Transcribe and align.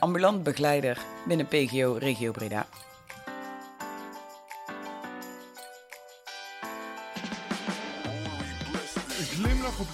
ambulant 0.00 0.44
begeleider 0.44 0.98
binnen 1.26 1.46
PGO 1.46 1.98
Regio 1.98 2.32
Breda. 2.32 2.66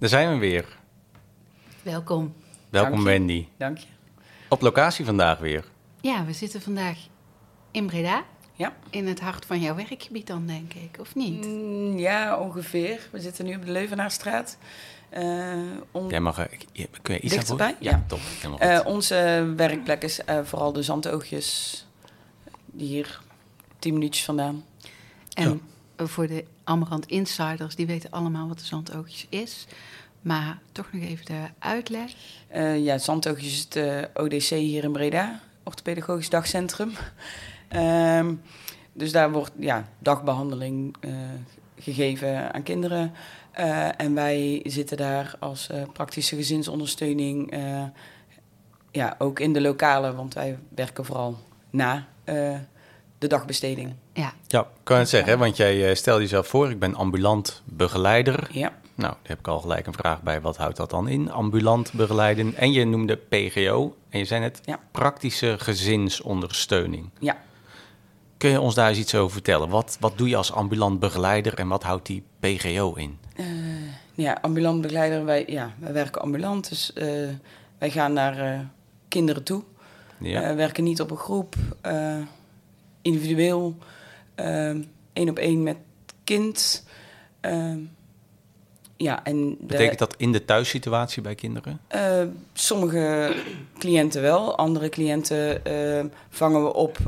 daar 0.00 0.08
zijn 0.08 0.30
we 0.32 0.38
weer. 0.38 0.64
welkom. 1.82 2.34
Welkom 2.70 2.92
Dank. 2.92 3.04
Wendy. 3.04 3.46
Dank 3.56 3.78
je. 3.78 3.86
Op 4.48 4.60
locatie 4.60 5.04
vandaag 5.04 5.38
weer. 5.38 5.64
Ja, 6.00 6.24
we 6.24 6.32
zitten 6.32 6.62
vandaag 6.62 6.98
in 7.70 7.86
Breda, 7.86 8.24
Ja. 8.54 8.72
in 8.90 9.06
het 9.06 9.20
hart 9.20 9.44
van 9.46 9.60
jouw 9.60 9.74
werkgebied 9.74 10.26
dan 10.26 10.46
denk 10.46 10.74
ik, 10.74 10.96
of 11.00 11.14
niet? 11.14 11.46
Mm, 11.46 11.98
ja, 11.98 12.38
ongeveer. 12.38 13.08
We 13.12 13.20
zitten 13.20 13.44
nu 13.44 13.54
op 13.56 13.64
de 13.64 13.70
Leuvenaarstraat. 13.72 14.58
Eh, 15.08 15.52
on- 15.90 16.08
Jij 16.08 16.20
mag, 16.20 16.38
eh, 16.38 16.58
je- 16.72 16.88
kun 17.02 17.14
je 17.14 17.20
iets 17.20 17.34
Dichterbij? 17.34 17.66
voegen? 17.68 17.84
Ja, 17.84 17.90
Ja. 17.90 18.04
top. 18.06 18.20
Eh, 18.60 18.80
onze 18.84 19.52
werkplek 19.56 20.02
is 20.02 20.24
eh, 20.24 20.38
vooral 20.44 20.72
de 20.72 20.82
zandoogjes. 20.82 21.86
Die 22.66 22.86
hier, 22.88 23.20
tien 23.78 23.92
minuutjes 23.94 24.24
vandaan. 24.24 24.64
En 25.34 25.60
voor 25.96 26.26
de 26.26 26.44
Amarant 26.70 27.06
insiders, 27.06 27.74
die 27.74 27.86
weten 27.86 28.10
allemaal 28.10 28.48
wat 28.48 28.58
de 28.58 28.64
zandoogjes 28.64 29.26
is. 29.28 29.66
Maar 30.22 30.58
toch 30.72 30.92
nog 30.92 31.02
even 31.02 31.24
de 31.24 31.44
uitleg. 31.58 32.12
Eh, 32.48 32.84
ja, 32.84 32.98
zandoogjes 32.98 33.52
is 33.52 33.60
het 33.60 33.76
eh, 33.76 34.22
ODC 34.24 34.48
hier 34.48 34.84
in 34.84 34.92
Breda. 34.92 35.40
Orthopedagogisch 35.62 36.30
dagcentrum. 36.30 36.92
Ehm, 37.68 38.34
dus 38.92 39.12
daar 39.12 39.32
wordt 39.32 39.52
ja, 39.58 39.88
dagbehandeling 39.98 40.96
eh, 41.00 41.10
gegeven 41.78 42.54
aan 42.54 42.62
kinderen. 42.62 43.12
En 43.96 44.14
wij 44.14 44.60
zitten 44.64 44.96
daar 44.96 45.34
als 45.38 45.68
praktische 45.92 46.36
gezinsondersteuning. 46.36 47.54
ja, 48.90 49.14
ook 49.18 49.40
in 49.40 49.52
de 49.52 49.60
lokale, 49.60 50.14
want 50.14 50.34
wij 50.34 50.58
werken 50.74 51.04
vooral 51.04 51.38
na 51.70 52.08
de 53.20 53.26
dagbesteding. 53.26 53.94
Ja, 54.12 54.32
Ja, 54.46 54.66
kan 54.82 54.96
je 54.96 55.02
het 55.02 55.10
zeggen, 55.10 55.32
hè? 55.32 55.38
want 55.38 55.56
jij 55.56 55.88
eh, 55.88 55.94
stelde 55.94 56.20
jezelf 56.22 56.46
voor, 56.46 56.70
ik 56.70 56.78
ben 56.78 56.94
ambulant 56.94 57.62
begeleider. 57.64 58.48
Ja, 58.52 58.72
Nou, 58.94 59.12
daar 59.12 59.20
heb 59.22 59.38
ik 59.38 59.48
al 59.48 59.60
gelijk 59.60 59.86
een 59.86 59.92
vraag 59.92 60.22
bij. 60.22 60.40
Wat 60.40 60.56
houdt 60.56 60.76
dat 60.76 60.90
dan 60.90 61.08
in? 61.08 61.30
Ambulant 61.30 61.92
begeleiden. 61.92 62.54
En 62.56 62.72
je 62.72 62.84
noemde 62.84 63.16
PGO. 63.16 63.96
En 64.08 64.18
je 64.18 64.24
zei 64.24 64.40
net 64.40 64.60
Ja. 64.64 64.78
praktische 64.90 65.54
gezinsondersteuning. 65.58 67.10
ja. 67.18 67.36
Kun 68.36 68.50
je 68.50 68.60
ons 68.60 68.74
daar 68.74 68.88
eens 68.88 68.98
iets 68.98 69.14
over 69.14 69.32
vertellen? 69.32 69.68
Wat, 69.68 69.96
wat 70.00 70.18
doe 70.18 70.28
je 70.28 70.36
als 70.36 70.52
ambulant 70.52 71.00
begeleider 71.00 71.54
en 71.58 71.68
wat 71.68 71.82
houdt 71.82 72.06
die 72.06 72.22
PGO 72.40 72.94
in? 72.94 73.18
Eh, 73.36 73.46
ja, 74.14 74.38
ambulant 74.40 74.80
begeleider, 74.80 75.24
wij, 75.24 75.44
ja, 75.46 75.72
wij 75.78 75.92
werken 75.92 76.22
ambulant. 76.22 76.68
Dus 76.68 76.92
eh, 76.92 77.06
wij 77.78 77.90
gaan 77.90 78.12
naar 78.12 78.38
eh, 78.52 78.60
kinderen 79.08 79.42
toe. 79.42 79.62
Ja. 80.18 80.42
Eh, 80.42 80.56
werken 80.56 80.84
niet 80.84 81.00
op 81.00 81.10
een 81.10 81.16
groep, 81.16 81.54
eh, 81.80 82.16
individueel, 83.02 83.76
ehm, 84.34 84.82
één 85.12 85.28
op 85.28 85.38
één 85.38 85.62
met 85.62 85.76
kind. 86.24 86.84
Ehm, 87.40 87.78
ja, 88.96 89.24
en 89.24 89.50
de, 89.50 89.56
Betekent 89.66 89.98
dat 89.98 90.14
in 90.16 90.32
de 90.32 90.44
thuissituatie 90.44 91.22
bij 91.22 91.34
kinderen? 91.34 91.80
eh, 91.88 92.22
sommige 92.52 93.34
cliënten 93.78 94.22
wel, 94.22 94.56
andere 94.56 94.88
cliënten 94.88 95.62
vangen 96.28 96.62
we 96.62 96.74
op 96.74 96.98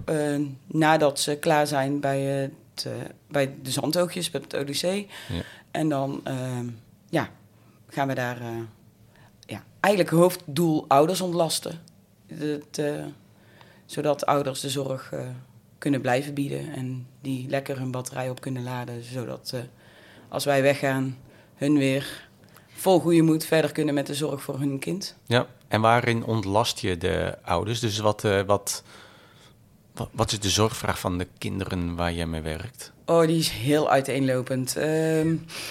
nadat 0.67 1.21
ze 1.21 1.37
klaar 1.37 1.67
zijn 1.67 2.01
bij, 2.01 2.21
het, 2.21 2.85
eh, 2.87 2.93
bij 3.29 3.55
de 3.63 3.71
zandoogjes, 3.71 4.31
bij 4.31 4.41
het 4.49 4.55
ODC. 4.55 5.11
En 5.71 5.89
dan 5.89 6.21
ehm, 6.25 6.69
ja, 7.11 7.31
gaan 7.89 8.09
we 8.09 8.15
daar, 8.15 8.41
eh, 8.41 8.49
ja, 9.47 9.65
eigenlijk 9.81 10.15
hoofddoel 10.15 10.85
ouders 10.89 11.21
ontlasten. 11.21 11.81
Het, 12.27 12.79
eh, 12.79 13.05
zodat 13.87 14.27
ouders 14.27 14.61
de 14.61 14.71
zorg 14.71 15.13
kunnen 15.83 16.01
blijven 16.01 16.35
bieden 16.35 16.73
en 16.75 17.07
die 17.21 17.49
lekker 17.49 17.79
hun 17.79 17.91
batterij 17.91 18.31
op 18.31 18.41
kunnen 18.41 18.63
laden. 18.63 19.03
Zodat 19.03 19.51
eh, 19.55 19.61
als 20.29 20.45
wij 20.45 20.63
weggaan, 20.63 21.19
hun 21.55 21.79
weer 21.79 22.29
vol 22.69 23.01
goede 23.01 23.23
moed 23.23 23.45
verder 23.45 23.73
kunnen 23.73 23.95
met 23.95 24.07
de 24.07 24.15
zorg 24.15 24.43
voor 24.43 24.59
hun 24.59 24.79
kind. 24.79 25.17
Ja. 25.27 25.47
En 25.69 25.81
waarin 25.81 26.25
ontlast 26.25 26.79
je 26.79 26.97
de 26.97 27.39
ouders? 27.43 27.81
Dus 27.81 27.99
wat, 27.99 28.25
eh, 28.25 28.41
wat, 28.41 28.83
wat, 29.95 30.09
wat 30.13 30.33
is 30.33 30.41
de 30.41 30.51
zorgvraag 30.51 30.99
van 30.99 31.19
de 31.19 31.27
kinderen 31.39 31.95
waar 31.95 32.13
je 32.13 32.27
mee 32.27 32.41
werkt? 32.41 32.92
Oh, 33.07 33.27
die 33.27 33.39
is 33.39 33.49
heel 33.51 33.91
uiteenlopend. 33.91 34.77
Ehm, 34.77 34.87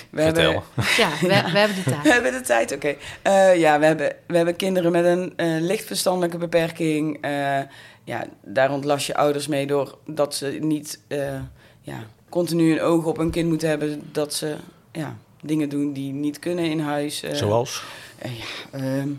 we 0.10 0.22
Vertel. 0.22 0.52
Hebben, 0.52 0.64
ja 0.98 1.10
we, 1.22 1.28
we 1.52 1.58
hebben 1.60 1.76
de 1.76 1.84
we 1.84 1.90
tijd. 1.92 2.04
hebben 2.14 2.32
de 2.32 2.42
tijd, 2.42 2.72
oké. 2.74 2.96
Eh, 3.22 3.60
ja, 3.60 3.80
we 3.80 3.86
hebben, 3.86 4.16
we 4.28 4.36
hebben 4.36 4.56
kinderen 4.56 4.92
met 4.92 5.06
een 5.06 5.34
eh, 5.36 5.48
licht 5.62 5.86
verstandelijke 5.86 6.38
beperking. 6.38 7.18
Eh, 7.22 7.60
ja, 8.04 8.26
daar 8.42 8.72
ontlast 8.72 9.08
je 9.08 9.16
ouders 9.16 9.48
mee 9.48 9.68
door 9.68 9.98
dat 10.06 10.36
ze 10.36 10.46
niet 10.62 11.00
eh, 11.08 11.40
ja, 11.82 12.04
continu 12.30 12.72
een 12.72 12.82
oog 12.82 13.06
op 13.06 13.18
hun 13.18 13.32
kind 13.32 13.50
moeten 13.50 13.70
hebben. 13.70 14.10
Dat 14.12 14.34
ze 14.34 14.56
ja, 14.92 15.18
dingen 15.42 15.70
doen 15.70 15.94
die 15.94 16.14
niet 16.14 16.40
kunnen 16.40 16.66
in 16.66 16.80
huis. 16.80 17.24
eh. 17.24 17.34
Zoals? 17.34 17.84
Eh, 18.18 18.32
ja, 18.38 18.46
ehm, 18.80 19.10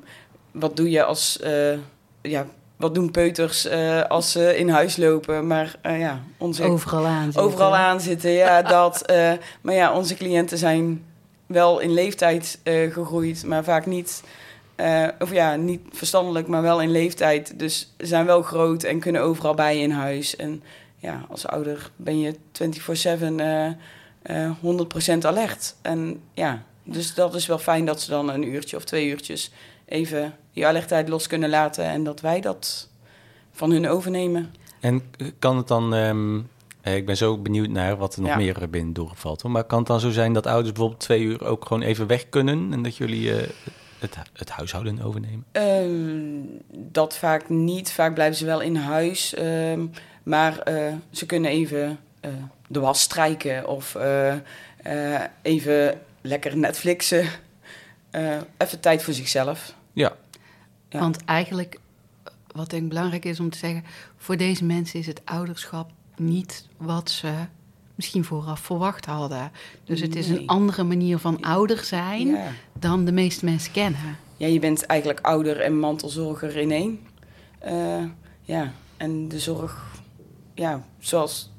wat 0.51 0.77
doe 0.77 0.91
je 0.91 1.05
als... 1.05 1.41
eh, 1.41 1.73
ja, 2.23 2.47
wat 2.83 2.95
doen 2.95 3.11
peuters 3.11 3.67
eh, 3.67 4.03
als 4.03 4.33
ze 4.33 4.57
in 4.59 4.69
huis 4.69 4.97
lopen? 4.97 5.47
Maar 5.47 5.75
eh, 5.83 5.99
ja, 5.99 6.21
onze 6.39 6.63
Overal 6.63 7.07
aan 7.07 7.25
zitten. 7.25 7.43
overal 7.43 7.77
aan 7.77 8.01
zitten. 8.01 8.31
Ja, 8.31 8.63
dat. 8.77 9.03
eh, 9.03 9.33
maar 9.61 9.75
ja, 9.75 9.93
onze 9.95 10.15
cliënten 10.15 10.59
zijn 10.59 11.05
wel 11.47 11.79
in 11.79 11.93
leeftijd 11.93 12.59
gegroeid, 12.65 13.45
maar 13.47 13.65
vaak 13.65 13.87
niet. 13.87 14.23
of 15.19 15.33
ja, 15.33 15.57
niet 15.57 15.81
verstandelijk, 15.91 16.47
maar 16.47 16.63
wel 16.63 16.83
in 16.83 16.91
leeftijd. 16.91 17.59
Dus 17.59 17.95
zijn 17.99 18.27
wel 18.27 18.43
groot 18.43 18.83
en 18.83 19.01
kunnen 19.01 19.23
overal 19.23 19.55
bij 19.55 19.79
in 19.79 19.91
huis. 19.91 20.37
En 20.37 20.63
ja, 20.99 21.25
als 21.31 21.47
ouder 21.47 21.91
ben 21.97 22.21
je 22.21 22.35
24-7 22.35 23.37
eh 23.37 23.67
eh 24.23 24.51
100% 25.21 25.27
alert. 25.27 25.75
En 25.83 26.21
ja, 26.35 26.63
dus 26.85 27.15
dat 27.15 27.35
is 27.35 27.47
wel 27.47 27.59
fijn 27.59 27.85
dat 27.85 28.01
ze 28.01 28.11
dan 28.11 28.29
een 28.31 28.43
uurtje 28.43 28.77
of 28.77 28.85
twee 28.85 29.07
uurtjes 29.07 29.51
even 29.85 30.35
die 30.53 30.67
alertheid 30.67 31.09
los 31.09 31.27
kunnen 31.27 31.51
laten. 31.51 31.85
En 31.85 32.05
dat 32.05 32.21
wij 32.21 32.41
dat 32.41 32.89
van 33.53 33.71
hun 33.71 33.89
overnemen. 33.89 34.55
En 34.81 35.03
kan 35.39 35.57
het 35.57 35.69
dan... 35.69 35.95
ehm, 35.95 36.41
eh, 36.81 36.97
ik 36.97 37.07
ben 37.07 37.17
zo 37.17 37.39
benieuwd 37.39 37.69
naar 37.69 37.97
wat 37.97 38.15
er 38.15 38.21
nog 38.21 38.31
Ja. 38.31 38.37
meer 38.37 38.71
binnen 38.71 38.93
doorvalt. 38.93 39.43
Maar 39.43 39.65
kan 39.65 39.79
het 39.79 39.87
dan 39.87 40.01
zo 40.01 40.11
zijn 40.11 40.33
dat 40.33 40.47
ouders 40.47 40.73
bijvoorbeeld 40.73 41.01
twee 41.01 41.23
uur 41.23 41.45
ook 41.45 41.65
gewoon 41.67 41.83
even 41.83 42.07
weg 42.07 42.29
kunnen... 42.29 42.73
en 42.73 42.83
dat 42.83 42.97
jullie 42.97 43.37
eh, 43.41 43.49
het, 43.99 44.17
het 44.33 44.51
huishouden 44.51 45.03
overnemen? 45.03 45.45
Ehm, 45.53 46.61
dat 46.93 47.17
vaak 47.17 47.49
niet. 47.49 47.93
Vaak 47.93 48.15
blijven 48.15 48.37
ze 48.37 48.45
wel 48.45 48.61
in 48.61 48.77
huis. 48.77 49.35
ehm, 49.35 49.87
maar 50.23 50.59
eh, 50.59 50.93
ze 51.11 51.27
kunnen 51.27 51.51
even 51.51 51.99
eh, 52.21 52.31
de 52.69 52.81
was 52.81 53.01
strijken 53.01 53.69
of 53.69 53.95
eh, 53.95 54.33
eh, 54.77 55.21
even 55.43 56.01
lekker 56.21 56.57
Netflixen. 56.57 57.27
Eh, 58.11 58.37
even 58.59 58.81
tijd 58.81 59.03
voor 59.03 59.15
zichzelf. 59.15 59.75
Ja. 59.93 60.13
Ja. 60.93 60.99
Want 61.01 61.25
eigenlijk, 61.25 61.79
wat 62.55 62.71
denk 62.71 62.83
ik 62.83 62.89
belangrijk 62.89 63.25
is 63.25 63.41
om 63.41 63.51
te 63.51 63.59
zeggen... 63.59 63.85
voor 64.17 64.37
deze 64.37 64.65
mensen 64.65 64.99
is 64.99 65.07
het 65.07 65.21
ouderschap 65.25 65.91
niet 66.17 66.69
wat 66.77 67.11
ze 67.11 67.33
misschien 67.95 68.25
vooraf 68.25 68.61
verwacht 68.61 69.05
hadden. 69.07 69.51
Dus 69.85 70.01
het 70.01 70.17
is 70.17 70.27
Nee. 70.27 70.39
een 70.39 70.47
andere 70.47 70.83
manier 70.83 71.19
van 71.19 71.41
ouder 71.41 71.85
zijn 71.85 72.27
Ja. 72.27 72.49
dan 72.79 73.05
de 73.05 73.13
meeste 73.13 73.45
mensen 73.45 73.73
kennen. 73.73 74.01
ja, 74.37 74.47
je 74.47 74.59
bent 74.59 74.87
eigenlijk 74.87 75.21
ouder 75.21 75.61
en 75.61 75.79
mantelzorger 75.79 76.57
in 76.57 76.71
één. 76.71 77.01
Eh, 77.59 78.05
ja, 78.43 78.73
en 78.97 79.29
de 79.29 79.39
zorg 79.39 79.85
ja, 80.55 80.83
zoals 80.99 81.51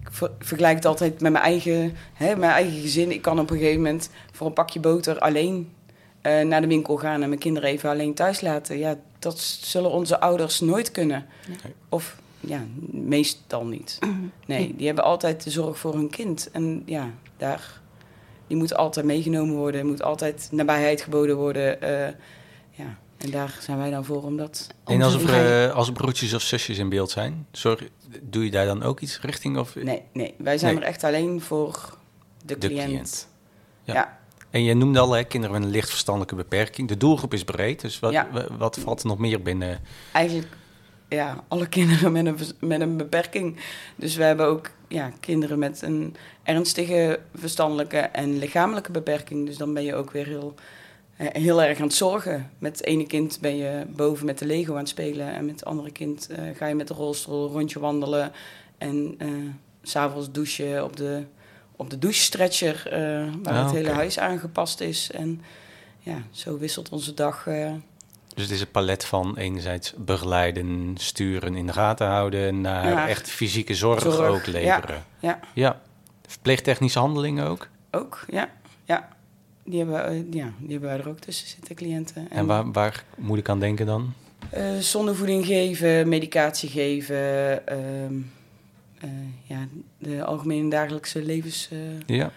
ik 0.00 0.08
ver- 0.10 0.30
vergelijk 0.38 0.74
het 0.76 0.84
altijd 0.84 1.20
met 1.20 1.32
mijn 1.32 1.44
eigen, 1.44 1.94
hè, 2.12 2.36
mijn 2.36 2.52
eigen 2.52 2.80
gezin. 2.80 3.10
Ik 3.12 3.22
kan 3.22 3.38
op 3.40 3.50
een 3.50 3.56
gegeven 3.58 3.82
moment 3.82 4.10
voor 4.32 4.46
een 4.46 4.52
pakje 4.52 4.80
boter 4.80 5.18
alleen 5.18 5.72
eh, 6.24 6.40
naar 6.40 6.60
de 6.60 6.66
winkel 6.66 6.96
gaan 6.96 7.22
en 7.22 7.28
mijn 7.28 7.40
kinderen 7.40 7.68
even 7.68 7.90
alleen 7.90 8.14
thuis 8.14 8.40
laten. 8.40 8.78
Ja, 8.78 8.96
dat 9.18 9.38
zullen 9.40 9.90
onze 9.90 10.20
ouders 10.20 10.60
nooit 10.60 10.90
kunnen. 10.90 11.26
Nee. 11.48 11.74
Of 11.88 12.16
ja, 12.40 12.64
meestal 12.90 13.64
niet. 13.66 13.98
Nee, 14.46 14.74
die 14.76 14.86
hebben 14.86 15.04
altijd 15.04 15.44
de 15.44 15.50
zorg 15.50 15.78
voor 15.78 15.94
hun 15.94 16.10
kind. 16.10 16.50
En 16.50 16.82
ja, 16.86 17.10
daar, 17.36 17.80
die 18.46 18.56
moet 18.56 18.74
altijd 18.76 19.06
meegenomen 19.06 19.54
worden. 19.54 19.86
Moet 19.86 20.02
altijd 20.02 20.48
nabijheid 20.52 21.00
geboden 21.00 21.36
worden. 21.36 21.80
eh, 21.82 22.14
ja, 22.70 22.98
en 23.16 23.30
daar 23.30 23.58
zijn 23.60 23.78
wij 23.78 23.90
dan 23.90 24.04
voor 24.04 24.22
om 24.22 24.36
dat... 24.36 24.66
En 24.84 25.02
als 25.02 25.14
er, 25.14 25.64
eh, 25.68 25.74
als 25.74 25.86
er 25.86 25.92
broertjes 25.92 26.34
of 26.34 26.42
zusjes 26.42 26.78
in 26.78 26.88
beeld 26.88 27.10
zijn, 27.10 27.46
zorg, 27.52 27.82
doe 28.22 28.44
je 28.44 28.50
daar 28.50 28.66
dan 28.66 28.82
ook 28.82 29.00
iets 29.00 29.20
richting? 29.20 29.58
Of 29.58 29.74
Nee, 29.74 30.02
nee, 30.12 30.34
wij 30.38 30.58
zijn 30.58 30.74
Nee. 30.74 30.82
er 30.82 30.88
echt 30.88 31.04
alleen 31.04 31.40
voor 31.40 31.96
de, 32.44 32.58
de 32.58 32.66
cliënt. 32.68 32.86
cliënt? 32.88 33.28
Ja. 33.82 33.94
Ja. 33.94 34.18
En 34.54 34.62
je 34.62 34.74
noemde 34.74 34.98
al, 34.98 35.12
hè, 35.12 35.24
kinderen 35.24 35.56
met 35.56 35.64
een 35.64 35.74
licht 35.74 35.88
verstandelijke 35.88 36.34
beperking. 36.34 36.88
De 36.88 36.96
doelgroep 36.96 37.32
is 37.32 37.44
breed, 37.44 37.80
dus 37.80 38.00
wat, 38.00 38.12
Ja. 38.12 38.28
wat 38.58 38.78
valt 38.78 39.00
er 39.00 39.06
nog 39.06 39.18
meer 39.18 39.42
binnen? 39.42 39.80
Eigenlijk 40.12 40.48
ja, 41.08 41.44
alle 41.48 41.66
kinderen 41.68 42.12
met 42.12 42.26
een, 42.26 42.38
met 42.60 42.80
een 42.80 42.96
beperking. 42.96 43.56
Dus 43.96 44.16
we 44.16 44.22
hebben 44.22 44.46
ook 44.46 44.70
ja, 44.88 45.12
kinderen 45.20 45.58
met 45.58 45.82
een 45.82 46.16
ernstige 46.42 47.20
verstandelijke 47.34 47.98
en 47.98 48.38
lichamelijke 48.38 48.92
beperking. 48.92 49.46
Dus 49.46 49.56
dan 49.56 49.74
ben 49.74 49.84
je 49.84 49.94
ook 49.94 50.10
weer 50.10 50.26
heel, 50.26 50.54
eh, 51.16 51.26
heel 51.32 51.62
erg 51.62 51.78
aan 51.78 51.86
het 51.86 51.94
zorgen. 51.94 52.50
Met 52.58 52.76
het 52.78 52.86
ene 52.86 53.06
kind 53.06 53.38
ben 53.40 53.56
je 53.56 53.86
boven 53.88 54.26
met 54.26 54.38
de 54.38 54.46
Lego 54.46 54.72
aan 54.72 54.78
het 54.78 54.88
spelen. 54.88 55.34
En 55.34 55.44
met 55.44 55.54
het 55.54 55.64
andere 55.64 55.90
kind 55.92 56.28
eh, 56.30 56.44
ga 56.56 56.66
je 56.66 56.74
met 56.74 56.88
de 56.88 56.94
rolstoel 56.94 57.46
een 57.46 57.52
rondje 57.52 57.80
wandelen. 57.80 58.32
En 58.78 59.14
eh, 59.18 59.28
s 59.82 59.90
s'avonds 59.90 60.32
douchen 60.32 60.84
op 60.84 60.96
de, 60.96 61.22
op 61.76 61.90
de 61.90 61.98
douchestretcher, 61.98 62.86
eh 62.92 63.00
waar 63.42 63.54
Ah, 63.54 63.62
het 63.64 63.70
hele 63.74 63.88
oké. 63.88 63.96
huis 63.96 64.18
aangepast 64.18 64.80
is. 64.80 65.10
En 65.10 65.40
ja, 65.98 66.22
zo 66.30 66.58
wisselt 66.58 66.88
onze 66.88 67.14
dag. 67.14 67.46
eh, 67.46 67.72
Dus 68.34 68.42
het 68.42 68.52
is 68.52 68.60
een 68.60 68.70
palet 68.70 69.04
van 69.04 69.36
enerzijds 69.36 69.94
begeleiden, 69.96 70.94
sturen, 70.98 71.54
in 71.56 71.66
de 71.66 71.72
gaten 71.72 72.06
houden... 72.06 72.60
naar 72.60 72.88
Ja. 72.88 73.08
echt 73.08 73.30
fysieke 73.30 73.74
zorg, 73.74 74.00
Zorg, 74.02 74.18
ook 74.18 74.46
leveren. 74.46 75.04
ja. 75.20 75.40
ja. 75.54 75.80
Verpleegtechnische 76.26 76.98
handelingen 76.98 77.46
ook? 77.46 77.68
Ook, 77.90 78.24
ja. 78.30 78.50
ja. 78.84 79.08
Die, 79.64 79.78
hebben, 79.78 79.96
we, 79.96 80.00
eh, 80.02 80.16
ja, 80.16 80.52
die 80.58 80.70
hebben 80.70 80.88
wij 80.88 80.98
er 80.98 81.08
ook 81.08 81.18
tussen 81.18 81.48
zitten, 81.48 81.74
cliënten. 81.74 82.30
En 82.30 82.46
waar, 82.46 82.72
waar 82.72 83.04
moet 83.16 83.38
ik 83.38 83.48
aan 83.48 83.60
denken 83.60 83.86
dan? 83.86 84.12
eh, 84.50 84.76
zonnevoeding 84.78 85.46
geven, 85.46 86.08
medicatie 86.08 86.68
geven. 86.68 87.66
ehm, 87.66 87.78
eh, 87.78 88.14
ja, 89.42 89.66
de 89.98 90.24
algemene 90.24 90.70
dagelijkse 90.70 91.22
levens... 91.22 91.68
eh, 91.72 92.16
Ja, 92.16 92.30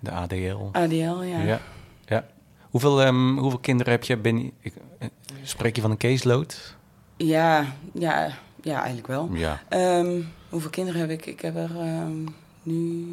de 0.00 0.10
ADL. 0.10 0.68
ADL, 0.72 1.20
ja. 1.22 1.42
Ja. 1.42 1.60
ja. 2.06 2.26
Hoeveel, 2.70 3.02
ehm, 3.02 3.36
hoeveel 3.36 3.58
kinderen 3.58 3.92
heb 3.92 4.04
je 4.04 4.16
binnen... 4.16 4.50
Ik, 4.60 4.74
eh, 4.98 5.08
spreek 5.42 5.74
je 5.76 5.82
van 5.82 5.90
een 5.90 5.96
caseload? 5.96 6.76
Ja, 7.16 7.64
ja, 7.92 8.28
ja, 8.62 8.76
eigenlijk 8.76 9.06
wel. 9.06 9.28
Ja. 9.32 9.62
Ehm, 9.68 10.20
hoeveel 10.48 10.70
kinderen 10.70 11.00
heb 11.00 11.10
ik? 11.10 11.26
Ik 11.26 11.40
heb 11.40 11.56
er 11.56 11.80
ehm, 11.80 12.24
nu 12.62 13.06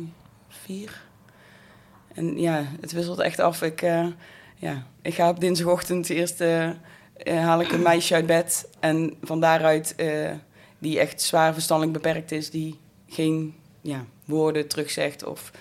vier. 0.47 1.03
En 2.13 2.39
ja, 2.39 2.63
het 2.81 2.91
wisselt 2.91 3.19
echt 3.19 3.39
af. 3.39 3.61
Ik, 3.61 3.81
eh, 3.81 4.07
ja, 4.55 4.83
ik 5.01 5.13
ga 5.13 5.29
op 5.29 5.39
dinsdagochtend 5.39 6.09
eerst 6.09 6.41
eh, 6.41 6.69
eh, 6.69 6.73
haal 7.25 7.61
ik 7.61 7.71
een 7.71 7.81
meisje 7.81 8.13
uit 8.13 8.25
bed. 8.25 8.69
En 8.79 9.13
van 9.21 9.39
daaruit, 9.39 9.95
eh, 9.95 10.31
die 10.79 10.99
echt 10.99 11.21
zwaar 11.21 11.53
verstandelijk 11.53 12.01
beperkt 12.01 12.31
is, 12.31 12.49
die 12.49 12.79
geen 13.07 13.55
ja, 13.81 14.05
woorden 14.25 14.67
terugzegt 14.67 15.23
of 15.25 15.51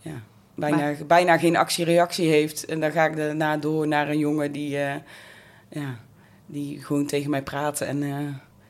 ja, 0.00 0.22
bijna, 0.54 0.92
bijna 1.06 1.38
geen 1.38 1.56
actie-reactie 1.56 2.28
heeft. 2.28 2.64
En 2.64 2.80
dan 2.80 2.90
ga 2.92 3.04
ik 3.04 3.16
daarna 3.16 3.56
door 3.56 3.88
naar 3.88 4.08
een 4.08 4.18
jongen 4.18 4.52
die, 4.52 4.78
eh, 4.78 4.94
ja, 5.68 5.98
die 6.46 6.82
gewoon 6.84 7.06
tegen 7.06 7.30
mij 7.30 7.42
praat. 7.42 7.80
En, 7.80 8.02
eh, 8.02 8.18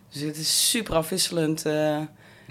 dus 0.08 0.20
het 0.22 0.36
is 0.36 0.70
super 0.70 0.94
afwisselend. 0.94 1.66
eh, 1.66 2.00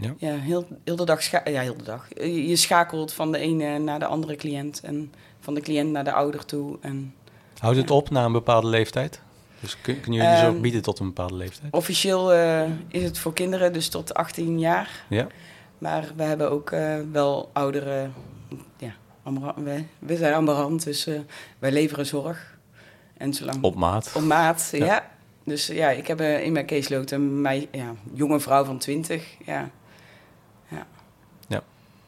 Ja. 0.02 0.14
ja, 0.18 0.36
heel, 0.36 0.68
heel 0.84 0.96
de 0.96 1.06
dag. 1.06 1.32
ja, 1.32 1.62
heel 1.62 1.78
de 1.78 1.84
dag. 1.84 2.08
Je, 2.16 2.48
je 2.48 2.56
schakelt 2.56 3.14
van 3.14 3.32
de 3.32 3.38
ene 3.38 3.78
naar 3.80 4.00
de 4.00 4.06
andere 4.06 4.36
cliënt 4.36 4.80
en 4.84 5.14
van 5.40 5.54
de 5.54 5.62
cliënt 5.62 5.92
naar 5.92 6.04
de 6.04 6.12
ouder 6.14 6.46
toe. 6.46 6.78
En 6.82 7.14
Houdt 7.58 7.78
het 7.78 7.90
Ja. 7.90 7.96
op 7.96 8.10
na 8.10 8.26
een 8.26 8.32
bepaalde 8.32 8.68
leeftijd? 8.68 9.22
Dus 9.64 9.78
kun, 9.82 10.00
kunnen 10.00 10.20
jullie 10.22 10.38
zorg 10.38 10.54
Ehm, 10.54 10.62
bieden 10.62 10.82
tot 10.82 11.00
een 11.00 11.06
bepaalde 11.06 11.34
leeftijd? 11.36 11.74
officieel 11.74 12.34
eh, 12.34 12.70
is 12.88 13.04
het 13.04 13.18
voor 13.20 13.34
kinderen, 13.34 13.74
dus 13.74 13.90
tot 13.90 14.14
18 14.14 14.60
jaar. 14.60 14.90
Ja. 15.10 15.28
Maar 15.78 16.12
we 16.16 16.24
hebben 16.24 16.52
ook 16.52 16.72
eh, 16.72 16.96
wel 17.12 17.50
oudere. 17.54 18.10
Ja, 18.78 18.94
we, 19.56 19.84
we 20.00 20.18
zijn 20.18 20.34
amberant, 20.34 20.84
dus 20.84 21.08
eh, 21.08 21.20
wij 21.60 21.72
leveren 21.72 22.06
zorg. 22.06 22.58
En 23.18 23.34
zolang 23.34 23.64
Op 23.64 23.76
maat. 23.76 24.12
Op 24.16 24.22
maat, 24.24 24.70
Ja. 24.72 24.86
ja. 24.86 25.12
Dus 25.46 25.68
ja, 25.68 25.90
ik 25.90 26.08
heb 26.08 26.22
in 26.22 26.52
mijn 26.54 26.66
caseload 26.66 27.12
een 27.12 27.42
mei, 27.42 27.68
ja, 27.72 27.94
jonge 28.14 28.40
vrouw 28.40 28.64
van 28.64 28.78
20. 28.78 29.26
Ja. 29.46 29.70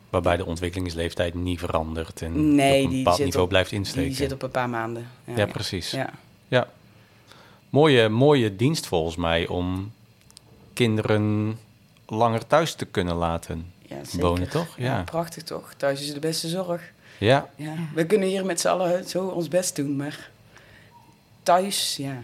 Waarbij 0.10 0.38
de 0.38 0.46
ontwikkelingsleeftijd 0.46 1.34
niet 1.34 1.60
verandert 1.60 2.22
en 2.22 2.56
Nee, 2.56 2.84
op 2.86 2.90
een 2.92 2.98
bepaald 2.98 3.20
niveau 3.20 3.44
op- 3.44 3.50
blijft 3.50 3.72
insteken. 3.72 4.08
Die 4.08 4.16
zit 4.18 4.32
op 4.32 4.42
een 4.42 4.52
paar 4.52 4.70
maanden. 4.70 5.08
Ja, 5.36 5.46
precies. 5.46 5.92
Ja. 5.92 6.10
Ja. 6.48 6.68
Mooie, 7.76 8.10
mooie 8.10 8.56
dienst 8.56 8.88
volgens 8.88 9.16
mij 9.16 9.48
om 9.48 9.92
kinderen 10.74 11.58
langer 12.08 12.48
thuis 12.48 12.74
te 12.74 12.86
kunnen 12.86 13.16
laten 13.16 13.72
Ja, 13.88 13.96
zeker. 14.04 14.28
wonen, 14.28 14.50
toch? 14.50 14.68
Ja. 14.78 15.02
Prachtig 15.04 15.44
toch? 15.44 15.74
Thuis 15.78 16.02
is 16.02 16.14
de 16.14 16.20
beste 16.20 16.48
zorg. 16.48 16.82
Ja, 17.18 17.50
Ja. 17.56 17.74
We 17.94 18.06
kunnen 18.06 18.28
hier 18.28 18.46
met 18.46 18.60
z'n 18.62 18.68
allen 18.68 19.08
zo 19.10 19.26
ons 19.28 19.48
best 19.48 19.76
doen, 19.76 19.96
maar 19.96 20.30
thuis, 21.44 21.96
ja, 21.98 22.24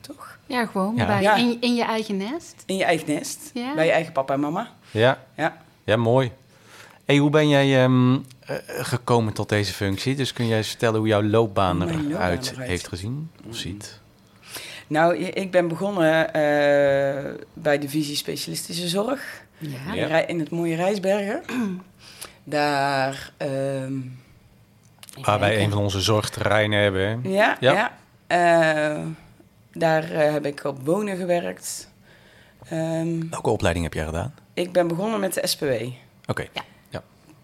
toch? 0.00 0.38
Ja, 0.46 0.66
gewoon 0.66 0.96
Ja. 0.96 1.06
Bij, 1.06 1.22
Ja. 1.22 1.36
In, 1.36 1.56
in 1.60 1.74
je 1.74 1.84
eigen 1.84 2.16
nest. 2.16 2.54
In 2.66 2.76
je 2.76 2.84
eigen 2.84 3.14
nest, 3.14 3.50
Ja. 3.54 3.74
bij 3.74 3.86
je 3.86 3.92
eigen 3.92 4.12
papa 4.12 4.34
en 4.34 4.40
mama. 4.40 4.70
ja, 4.90 5.24
Ja. 5.36 5.62
ja, 5.84 5.96
mooi. 5.96 6.32
Hey, 7.04 7.16
hoe 7.16 7.30
ben 7.30 7.48
jij 7.48 7.82
ehm, 7.84 8.14
eh, 8.14 8.56
gekomen 8.66 9.32
tot 9.32 9.48
deze 9.48 9.72
functie? 9.72 10.14
Dus 10.14 10.32
kun 10.32 10.46
jij 10.46 10.56
eens 10.56 10.68
vertellen 10.68 10.98
hoe 10.98 11.08
jouw 11.08 11.22
loopbaan 11.22 11.88
eruit- 11.88 12.54
heeft 12.56 12.88
gezien 12.88 13.30
of 13.48 13.56
ziet? 13.56 14.00
Nou, 14.86 15.16
ik 15.16 15.50
ben 15.50 15.68
begonnen 15.68 16.34
eh, 16.34 17.32
bij 17.52 17.78
de 17.78 17.88
visie 17.88 18.16
specialistische 18.16 18.88
zorg. 18.88 19.44
Ja. 19.58 19.94
Ja. 19.94 20.26
In 20.26 20.38
het 20.38 20.50
mooie 20.50 20.76
Rijsbergen. 20.76 21.42
Daar. 22.44 23.32
ehm, 23.36 23.50
even 25.08 25.24
Waar 25.24 25.38
wij 25.40 25.62
een 25.62 25.70
van 25.70 25.78
onze 25.82 26.00
zorgterreinen 26.00 26.82
hebben. 26.82 27.20
Ja, 27.32 27.56
Ja. 27.60 27.72
ja. 27.72 27.92
Eh, 28.26 29.02
daar 29.72 30.10
eh, 30.10 30.32
heb 30.32 30.46
ik 30.46 30.64
op 30.64 30.86
wonen 30.86 31.16
gewerkt. 31.16 31.90
Ehm, 32.68 33.28
Welke 33.30 33.50
opleiding 33.50 33.84
heb 33.84 33.94
jij 33.94 34.04
gedaan? 34.04 34.34
ik 34.54 34.72
ben 34.72 34.88
begonnen 34.88 35.20
met 35.20 35.34
de 35.34 35.46
SPW. 35.46 35.72
Oké, 36.26 36.46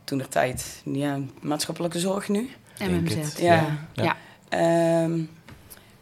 Toen 0.05 0.19
de 0.19 0.29
tijd, 0.29 0.83
ja, 0.85 1.19
maatschappelijke 1.41 1.99
zorg 1.99 2.29
nu. 2.29 2.51
MMZ. 2.79 3.39
Ja. 3.39 3.79
Ja. 3.93 4.03
Ja. 4.05 4.17
Ehm, 4.49 5.21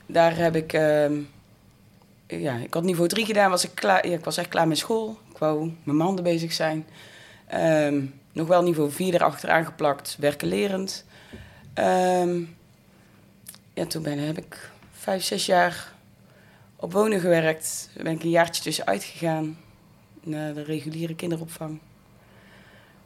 daar 0.07 0.37
heb 0.37 0.57
ik, 0.57 0.73
ehm, 0.73 1.15
ja, 2.27 2.55
ik 2.55 2.75
had 2.75 2.83
niveau 2.83 3.09
3 3.09 3.27
gedaan, 3.27 3.51
was 3.51 3.65
ik, 3.65 3.71
klaar, 3.75 4.09
ja, 4.09 4.17
ik 4.17 4.25
was 4.25 4.37
echt 4.37 4.49
klaar 4.49 4.69
met 4.69 4.79
school. 4.79 5.19
Ik 5.31 5.39
wou 5.39 5.67
met 5.67 5.95
mijn 5.95 6.01
handen 6.01 6.25
bezig 6.25 6.53
zijn. 6.53 6.87
Ehm, 7.47 8.05
nog 8.33 8.49
wel 8.49 8.63
niveau 8.63 8.91
4 8.91 9.15
erachteraan 9.15 9.65
geplakt, 9.65 10.17
werken 10.21 10.49
lerend. 10.49 11.05
Ehm, 11.75 12.41
ja, 13.75 13.87
toen 13.87 14.03
ben, 14.03 14.19
heb 14.19 14.39
ik 14.39 14.71
vijf, 14.93 15.23
zes 15.23 15.47
jaar 15.47 15.93
op 16.77 16.93
wonen 16.93 17.21
gewerkt. 17.21 17.91
Ben 18.03 18.13
ik 18.13 18.23
een 18.23 18.31
jaartje 18.31 18.63
tussenuit 18.63 19.05
gegaan 19.05 19.59
naar 20.23 20.55
de 20.55 20.63
reguliere 20.63 21.15
kinderopvang. 21.15 21.79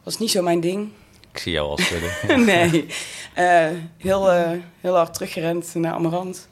Was 0.03 0.19
niet 0.19 0.31
zo 0.31 0.43
mijn 0.43 0.61
ding. 0.61 0.91
Ik 1.33 1.39
zie 1.39 1.53
jou 1.53 1.69
al 1.69 1.79
schudden. 1.79 2.45
nee. 2.45 2.87
Eh, 3.35 3.69
heel, 3.97 4.31
eh, 4.31 4.51
heel 4.81 4.97
hard 4.97 5.15
teruggerend 5.15 5.75
naar 5.75 5.93
Amarant. 5.93 6.49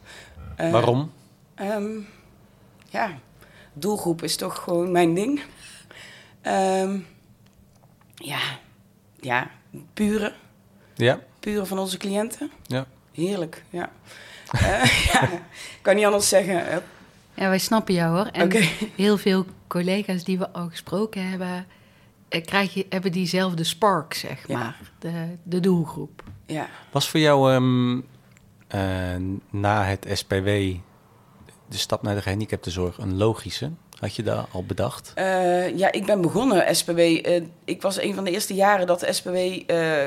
Eh, 0.59 0.71
Waarom? 0.71 1.13
ehm, 1.55 1.91
ja, 2.91 3.19
doelgroep 3.73 4.23
is 4.23 4.37
toch 4.37 4.59
gewoon 4.63 4.93
mijn 4.93 5.15
ding. 5.15 5.43
Ehm, 6.41 6.99
ja, 8.15 8.39
ja, 9.21 9.51
pure. 9.95 10.33
Ja, 10.95 11.21
Pure 11.41 11.67
van 11.67 11.79
onze 11.79 11.97
cliënten. 11.97 12.51
ja. 12.67 12.87
Heerlijk, 13.13 13.65
ja. 13.71 13.91
Eh, 14.53 14.85
ja, 15.13 15.23
ik 15.33 15.79
kan 15.83 15.95
niet 15.97 16.05
anders 16.05 16.29
zeggen. 16.29 16.67
Eh, 16.69 16.77
Ja, 17.35 17.49
wij 17.49 17.59
snappen 17.59 17.95
jou 17.95 18.17
hoor. 18.17 18.27
En 18.27 18.43
Oké. 18.45 18.59
heel 18.97 19.17
veel 19.19 19.47
collega's 19.67 20.25
die 20.25 20.39
we 20.39 20.51
al 20.53 20.69
gesproken 20.69 21.29
hebben, 21.31 21.67
krijg 22.29 22.75
je, 22.75 22.87
hebben 22.89 23.13
diezelfde 23.13 23.65
spark, 23.65 24.15
zeg 24.15 24.49
Ja. 24.49 24.59
maar. 24.59 24.77
De, 24.99 25.37
de 25.43 25.61
doelgroep. 25.61 26.23
Ja. 26.47 26.69
Was 26.91 27.11
voor 27.11 27.21
jou 27.21 27.53
ehm, 27.53 27.97
eh, 27.97 28.03
na 29.51 29.85
het 29.85 30.07
SPW 30.13 30.47
de 31.69 31.77
stap 31.79 32.03
naar 32.03 32.15
de 32.15 32.23
gehandicaptenzorg 32.23 32.99
een 32.99 33.17
logische? 33.17 33.71
Had 33.99 34.15
je 34.17 34.23
daar 34.23 34.47
al 34.53 34.65
bedacht? 34.65 35.13
Eh, 35.15 35.77
ja, 35.77 35.93
ik 35.93 36.07
ben 36.07 36.21
begonnen 36.21 36.77
SPW. 36.77 36.99
eh, 36.99 37.43
ik 37.65 37.83
was 37.83 38.01
een 38.01 38.15
van 38.15 38.25
de 38.25 38.31
eerste 38.31 38.55
jaren 38.55 38.87
dat 38.87 39.07
SPW 39.11 39.37
eh, 39.67 40.07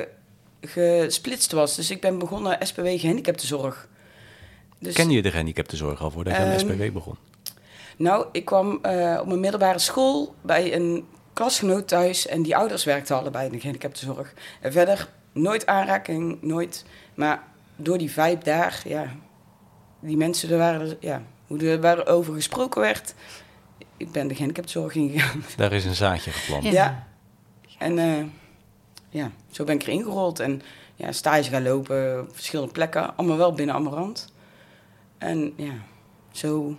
gesplitst 0.61 1.51
was. 1.51 1.75
Dus 1.75 1.91
ik 1.91 2.01
ben 2.01 2.19
begonnen 2.19 2.57
SPW 2.67 2.85
gehandicaptenzorg. 2.85 3.87
Dus, 4.79 4.93
Ken 4.93 5.09
je 5.09 5.21
de 5.21 5.29
gehandicaptenzorg 5.29 6.01
al 6.01 6.11
voordat 6.11 6.35
je 6.35 6.39
aan 6.39 6.49
de 6.49 6.55
Ehm, 6.55 6.59
SPW 6.59 6.93
begon? 6.93 7.15
Nou, 7.97 8.25
ik 8.31 8.45
kwam 8.45 8.73
op 9.19 9.25
mijn 9.25 9.39
middelbare 9.39 9.79
school 9.79 10.35
bij 10.41 10.75
een 10.75 11.05
klasgenoot 11.33 11.87
thuis 11.87 12.27
en 12.27 12.41
die 12.41 12.55
ouders 12.55 12.83
werkten 12.83 13.17
allebei 13.17 13.45
in 13.45 13.51
de 13.51 13.59
gehandicaptenzorg. 13.59 14.33
En 14.61 14.71
verder 14.71 15.07
nooit 15.31 15.65
aanraking, 15.65 16.41
nooit. 16.41 16.85
Maar 17.15 17.43
door 17.75 17.97
die 17.97 18.11
vibe 18.11 18.43
daar, 18.43 18.81
ja, 18.85 19.11
die 19.99 20.17
mensen, 20.17 20.49
er 20.49 20.57
waren, 20.57 20.97
ja, 20.99 21.21
hoe 21.47 21.65
er 21.65 21.81
waarover 21.81 22.33
gesproken 22.33 22.81
werd, 22.81 23.13
ik 23.97 24.11
ben 24.11 24.27
de 24.27 24.33
gehandicaptenzorg 24.33 24.95
ingegaan. 24.95 25.43
Daar 25.57 25.71
is 25.71 25.85
een 25.85 25.95
zaadje 25.95 26.31
geplant. 26.31 26.63
Ja. 26.63 26.71
Ja. 26.71 27.07
En 27.77 27.99
eh, 27.99 28.23
ja, 29.09 29.31
zo 29.51 29.63
ben 29.63 29.75
ik 29.75 29.81
erin 29.81 30.03
gerold. 30.03 30.39
En 30.39 30.61
ja, 30.95 31.11
stage 31.11 31.49
gaan 31.49 31.63
lopen 31.63 32.21
op 32.21 32.33
verschillende 32.33 32.71
plekken. 32.71 33.17
Allemaal 33.17 33.37
wel 33.37 33.53
binnen 33.53 33.75
Amarant. 33.75 34.33
En 35.17 35.53
ja, 35.55 35.73
zo 36.31 36.75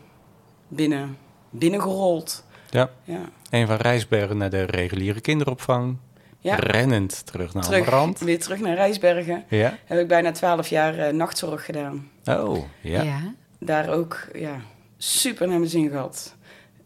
binnen, 0.68 1.18
binnengerold. 1.50 2.44
Ja. 2.70 2.90
Ja, 3.04 3.20
Een 3.50 3.66
van 3.66 3.76
Rijsbergen 3.76 4.36
naar 4.36 4.50
de 4.50 4.62
reguliere 4.62 5.20
kinderopvang. 5.20 5.96
Ja. 6.42 6.54
Rennend 6.54 7.26
terug 7.26 7.54
naar 7.54 7.62
terug, 7.62 7.86
Amarant. 7.86 8.18
weer 8.18 8.40
terug 8.40 8.60
naar 8.60 8.74
Rijsbergen. 8.74 9.44
Ja. 9.48 9.78
Heb 9.84 10.00
ik 10.00 10.08
bijna 10.08 10.32
twaalf 10.32 10.68
jaar 10.68 10.98
eh, 10.98 11.12
nachtzorg 11.12 11.64
gedaan. 11.64 12.10
Oh, 12.24 12.64
ja. 12.80 13.02
ja. 13.02 13.34
Daar 13.58 13.88
ook 13.88 14.26
ja, 14.32 14.60
super 14.96 15.48
naar 15.48 15.58
mijn 15.58 15.70
zin 15.70 15.88
gehad. 15.90 16.34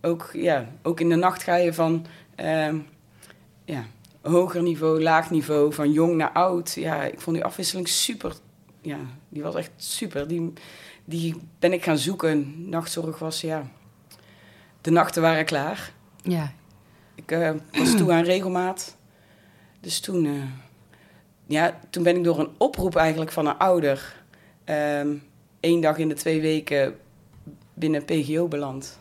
Ook, 0.00 0.30
ja, 0.32 0.68
ook 0.82 1.00
in 1.00 1.08
de 1.08 1.14
nacht 1.14 1.42
ga 1.42 1.56
je 1.56 1.72
van 1.72 2.06
ehm, 2.34 2.76
ja, 3.64 3.84
hoger 4.22 4.62
niveau, 4.62 5.02
laag 5.02 5.30
niveau, 5.30 5.72
van 5.72 5.92
jong 5.92 6.16
naar 6.16 6.32
oud. 6.32 6.72
Ja, 6.74 7.02
ik 7.04 7.20
vond 7.20 7.36
die 7.36 7.44
afwisseling 7.44 7.88
super. 7.88 8.32
Ja, 8.82 8.98
die 9.28 9.42
was 9.42 9.54
echt 9.54 9.70
super. 9.76 10.28
Die, 10.28 10.52
die 11.04 11.34
ben 11.58 11.72
ik 11.72 11.84
gaan 11.84 11.98
zoeken. 11.98 12.68
Nachtzorg 12.68 13.18
was, 13.18 13.40
ja... 13.40 13.70
De 14.80 14.90
nachten 14.92 15.22
waren 15.22 15.44
klaar. 15.44 15.92
ja. 16.22 16.52
Ik 17.14 17.30
eh, 17.30 17.50
was 17.72 17.96
toe 17.96 18.12
aan 18.12 18.24
regelmaat. 18.24 18.96
Dus 19.86 20.00
toen, 20.00 20.26
eh, 20.26 20.32
ja, 21.46 21.80
toen 21.90 22.02
ben 22.02 22.16
ik 22.16 22.24
door 22.24 22.38
een 22.38 22.54
oproep 22.56 22.96
eigenlijk 22.96 23.32
van 23.32 23.46
een 23.46 23.58
ouder... 23.58 24.22
ehm 24.64 25.16
één 25.60 25.80
dag 25.80 25.98
in 25.98 26.08
de 26.08 26.14
twee 26.14 26.40
weken 26.40 26.98
binnen 27.74 28.04
PGO 28.04 28.48
beland. 28.48 29.00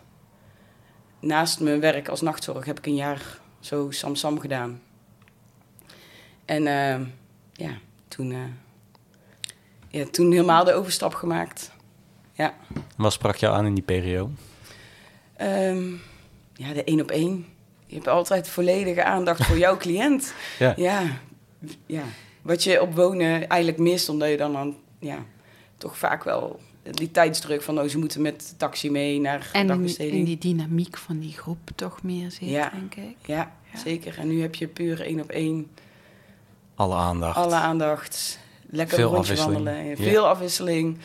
Naast 1.19 1.59
mijn 1.59 1.79
werk 1.79 2.07
als 2.07 2.21
nachtzorg 2.21 2.65
heb 2.65 2.77
ik 2.77 2.85
een 2.85 2.95
jaar 2.95 3.39
zo 3.59 3.91
Samsam 3.91 4.39
gedaan. 4.39 4.81
En 6.45 6.67
ehm, 6.67 7.03
ja, 7.53 7.77
toen, 8.07 8.31
eh, 8.31 8.39
ja, 9.87 10.05
toen 10.11 10.31
helemaal 10.31 10.63
de 10.63 10.73
overstap 10.73 11.13
gemaakt. 11.13 11.71
Ja. 12.33 12.53
Wat 12.97 13.13
sprak 13.13 13.35
jou 13.35 13.55
aan 13.55 13.65
in 13.65 13.73
die 13.73 13.83
periode? 13.83 14.33
Ehm, 15.35 15.91
ja, 16.53 16.73
de 16.73 16.83
één 16.83 17.01
op 17.01 17.11
één. 17.11 17.54
Je 17.95 18.01
hebt 18.01 18.13
altijd 18.15 18.47
volledige 18.49 19.03
aandacht 19.03 19.45
voor 19.45 19.57
jouw 19.57 19.77
cliënt. 19.77 20.33
Ja. 20.59 20.73
Ja, 20.77 21.01
ja. 21.85 22.03
Wat 22.41 22.63
je 22.63 22.81
op 22.81 22.95
wonen 22.95 23.47
eigenlijk 23.47 23.81
mist, 23.81 24.09
omdat 24.09 24.29
je 24.29 24.37
dan, 24.37 24.53
dan 24.53 24.75
ja, 24.99 25.17
toch 25.77 25.97
vaak 25.97 26.23
wel 26.23 26.59
die 26.91 27.11
tijdsdruk 27.11 27.61
van 27.61 27.79
oh, 27.79 27.87
ze 27.87 27.97
moeten 27.97 28.21
met 28.21 28.39
de 28.49 28.55
taxi 28.57 28.91
mee 28.91 29.19
naar 29.19 29.49
En 29.53 29.61
in, 29.61 29.67
dagbesteding. 29.67 30.15
in 30.17 30.23
die 30.25 30.37
dynamiek 30.37 30.97
van 30.97 31.19
die 31.19 31.31
groep 31.33 31.57
toch 31.75 32.03
meer 32.03 32.31
zit, 32.31 32.49
Ja. 32.49 32.69
denk 32.69 32.95
ik. 32.95 33.15
Ja, 33.25 33.51
Ja. 33.73 33.79
zeker. 33.79 34.17
En 34.19 34.27
nu 34.27 34.41
heb 34.41 34.55
je 34.55 34.67
puur 34.67 35.01
één 35.01 35.19
op 35.21 35.29
één, 35.29 35.67
Alle 36.75 36.95
aandacht. 36.95 37.35
alle 37.37 37.55
aandacht, 37.55 38.39
lekker 38.69 38.95
Veel 38.97 39.05
rondje 39.13 39.21
afwisseling. 39.31 39.63
wandelen, 39.65 39.85
Ja. 39.89 39.95
veel 39.95 40.27
afwisseling. 40.27 40.97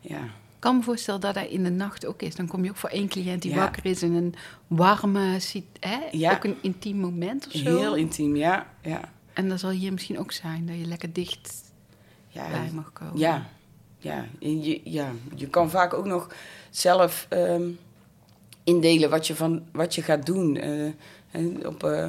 Ja, 0.00 0.20
kan 0.58 0.76
me 0.76 0.82
voorstellen 0.82 1.20
dat 1.20 1.34
dat 1.34 1.46
in 1.46 1.64
de 1.64 1.70
nacht 1.70 2.06
ook 2.06 2.22
is. 2.22 2.34
Dan 2.34 2.46
kom 2.46 2.64
je 2.64 2.70
ook 2.70 2.76
voor 2.76 2.88
één 2.90 3.08
cliënt 3.08 3.42
die 3.42 3.50
Ja. 3.50 3.56
wakker 3.58 3.86
is 3.86 4.02
in 4.02 4.14
een 4.14 4.34
warme, 4.66 5.38
hè? 5.80 5.98
Ja. 6.12 6.32
ook 6.32 6.44
een 6.44 6.56
intiem 6.60 6.96
moment 6.96 7.46
of 7.46 7.52
zo. 7.52 7.76
heel 7.76 7.94
intiem, 7.96 8.36
ja. 8.36 8.66
ja. 8.82 9.00
En 9.32 9.48
dat 9.48 9.60
zal 9.60 9.70
hier 9.70 9.92
misschien 9.92 10.18
ook 10.18 10.32
zijn, 10.32 10.66
dat 10.66 10.76
je 10.78 10.84
lekker 10.86 11.12
dicht 11.12 11.62
ja 12.28 12.48
bij 12.50 12.70
mag 12.72 12.92
komen. 12.92 13.18
Ja, 13.18 13.46
ja. 13.98 14.26
En 14.40 14.62
je, 14.64 14.80
ja. 14.84 15.12
je 15.34 15.46
kan 15.48 15.70
vaak 15.70 15.94
ook 15.94 16.06
nog 16.06 16.28
zelf 16.70 17.26
ehm, 17.28 17.68
indelen 18.64 19.10
wat 19.10 19.26
je, 19.26 19.34
van, 19.34 19.62
wat 19.72 19.94
je 19.94 20.02
gaat 20.02 20.26
doen. 20.26 20.56
Eh, 20.56 20.86
en 21.30 21.66
op, 21.66 21.84
eh, 21.84 22.06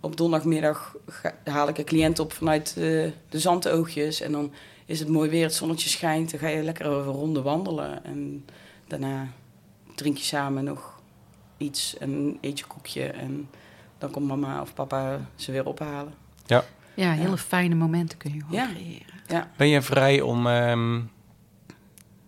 op 0.00 0.16
donderdagmiddag 0.16 0.96
ga- 1.06 1.34
haal 1.44 1.68
ik 1.68 1.78
een 1.78 1.84
cliënt 1.84 2.18
op 2.18 2.32
vanuit 2.32 2.68
eh, 2.68 2.82
de 3.28 3.38
zandoogjes. 3.38 4.20
En 4.20 4.32
dan 4.32 4.52
is 4.88 4.98
het 5.00 5.08
mooi 5.08 5.30
weer, 5.30 5.42
het 5.44 5.54
zonnetje 5.54 5.88
schijnt. 5.88 6.30
Dan 6.30 6.40
ga 6.40 6.48
je 6.48 6.62
lekker 6.62 6.86
een 6.86 7.02
ronde 7.02 7.42
wandelen. 7.42 8.04
En 8.04 8.44
daarna 8.86 9.28
drink 9.94 10.16
je 10.16 10.24
samen 10.24 10.64
nog 10.64 11.00
iets 11.56 11.96
en 11.98 12.38
eet 12.40 12.58
je 12.58 12.64
koekje. 12.66 13.04
En 13.04 13.48
dan 13.98 14.10
komt 14.10 14.26
mama 14.26 14.60
of 14.60 14.74
papa 14.74 15.20
ze 15.34 15.52
weer 15.52 15.66
ophalen. 15.66 16.12
Ja, 16.94 17.12
hele 17.12 17.36
fijne 17.38 17.74
momenten 17.74 18.18
kun 18.18 18.34
je 18.34 18.40
gewoon 18.40 18.60
Ja. 18.60 18.68
creëren. 18.72 19.48
Ben 19.56 19.68
je 19.68 19.82
vrij 19.82 20.20
om 20.20 20.46
ehm, 20.46 21.00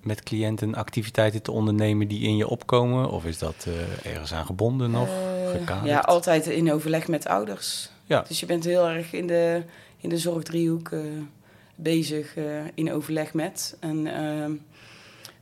met 0.03 0.23
cliënten 0.23 0.75
activiteiten 0.75 1.43
te 1.43 1.51
ondernemen 1.53 2.09
die 2.09 2.21
in 2.21 2.37
je 2.37 2.49
opkomen? 2.49 3.11
Of 3.11 3.25
is 3.25 3.39
dat 3.39 3.67
eh, 3.69 4.13
ergens 4.13 4.33
aan 4.35 4.47
gebonden 4.47 4.95
of 4.95 5.09
Eh, 5.09 5.51
gekaderd? 5.51 5.87
Ja, 5.89 5.99
altijd 5.99 6.47
in 6.47 6.73
overleg 6.73 7.09
met 7.09 7.27
ouders. 7.27 7.91
Ja. 8.05 8.25
Dus 8.29 8.41
je 8.41 8.47
bent 8.47 8.65
heel 8.65 8.89
erg 8.89 9.13
in 9.13 9.27
de, 9.27 9.63
in 9.97 10.09
de 10.09 10.19
zorgdriehoek 10.19 10.89
eh, 10.91 11.01
bezig 11.83 12.37
eh, 12.37 12.45
in 12.75 12.93
overleg 12.93 13.35
met. 13.35 13.77
En 13.81 14.07
ehm, 14.07 14.53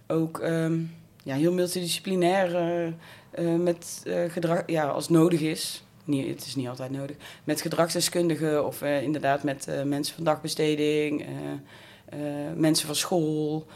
ook 0.07 0.38
ehm, 0.40 0.80
ja, 1.25 1.35
heel 1.35 1.52
multidisciplinair 1.52 2.54
eh, 2.54 2.87
eh, 3.30 3.61
met 3.61 4.02
gedrag, 4.28 4.62
ja, 4.66 4.87
als 4.87 5.09
nodig 5.09 5.40
is. 5.40 5.83
Niet, 6.04 6.28
het 6.28 6.47
is 6.47 6.54
niet 6.57 6.68
altijd 6.68 6.90
nodig. 6.90 7.16
Met 7.45 7.61
gedragsdeskundigen 7.61 8.66
of 8.66 8.83
inderdaad 8.83 9.42
met 9.42 9.68
mensen 9.85 10.14
van 10.14 10.25
dagbesteding, 10.25 11.26
mensen 12.54 12.87
van 12.87 12.95
school. 12.95 13.66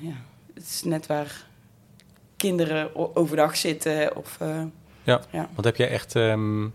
Ja, 0.00 0.14
het 0.54 0.62
is 0.62 0.82
net 0.84 1.06
waar 1.06 1.46
kinderen 2.38 3.16
overdag 3.16 3.56
zitten 3.56 4.16
of... 4.16 4.36
eh, 4.40 4.62
Want 5.54 5.64
heb 5.64 5.76
je 5.76 5.86
echt 5.86 6.16
ehm, 6.16 6.68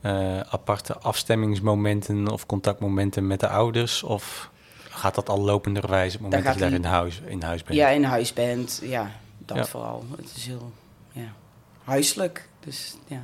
eh, 0.00 0.40
aparte 0.40 0.98
afstemmingsmomenten 0.98 2.28
of 2.28 2.46
contactmomenten 2.46 3.26
met 3.26 3.40
de 3.40 3.48
ouders? 3.48 4.02
Of 4.02 4.50
gaat 4.88 5.14
dat 5.14 5.28
al 5.28 5.40
lopenderwijs 5.40 6.06
op 6.16 6.20
het 6.20 6.20
moment 6.30 6.44
dat, 6.44 6.54
je 6.54 6.60
daar 6.60 6.72
in 6.72 6.84
huis, 6.84 7.20
in 7.26 7.42
huis 7.42 7.62
bent? 7.62 7.78
Ja, 7.78 7.88
in 7.88 8.04
huis 8.04 8.32
bent. 8.32 8.80
Ja, 8.82 9.10
dat 9.38 9.56
Ja. 9.56 9.64
vooral. 9.64 10.04
Het 10.16 10.32
is 10.36 10.46
heel 10.46 10.72
ja, 11.12 11.32
huiselijk. 11.84 12.48
Dus 12.60 12.96
ja. 13.06 13.22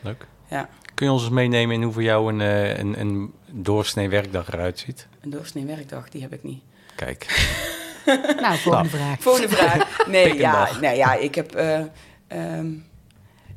Leuk. 0.00 0.26
Ja. 0.48 0.68
Kun 0.94 1.06
je 1.06 1.12
ons 1.12 1.22
eens 1.22 1.32
meenemen 1.32 1.74
in 1.74 1.82
hoe 1.82 1.92
voor 1.92 2.02
jou 2.02 2.32
een, 2.32 2.40
eh, 2.40 2.78
een, 2.78 3.00
een 3.00 3.32
doorsnee 3.50 4.08
werkdag 4.08 4.48
eruit 4.52 4.78
ziet? 4.78 5.08
Een 5.20 5.30
doorsnee 5.30 5.64
werkdag, 5.64 6.08
die 6.08 6.22
heb 6.22 6.32
ik 6.32 6.42
niet. 6.42 6.62
Kijk, 6.96 7.26
Nou, 8.40 8.56
volgende 8.58 8.88
vraag. 8.88 9.20
Volgende 9.20 9.48
vraag. 9.48 10.06
Nee, 10.06 10.30
een 10.30 10.36
ja, 10.36 10.68
nee, 10.80 10.96
ja, 10.96 11.14
ik 11.14 11.34
heb... 11.34 11.54
eh, 11.54 11.80
ehm, 12.26 12.66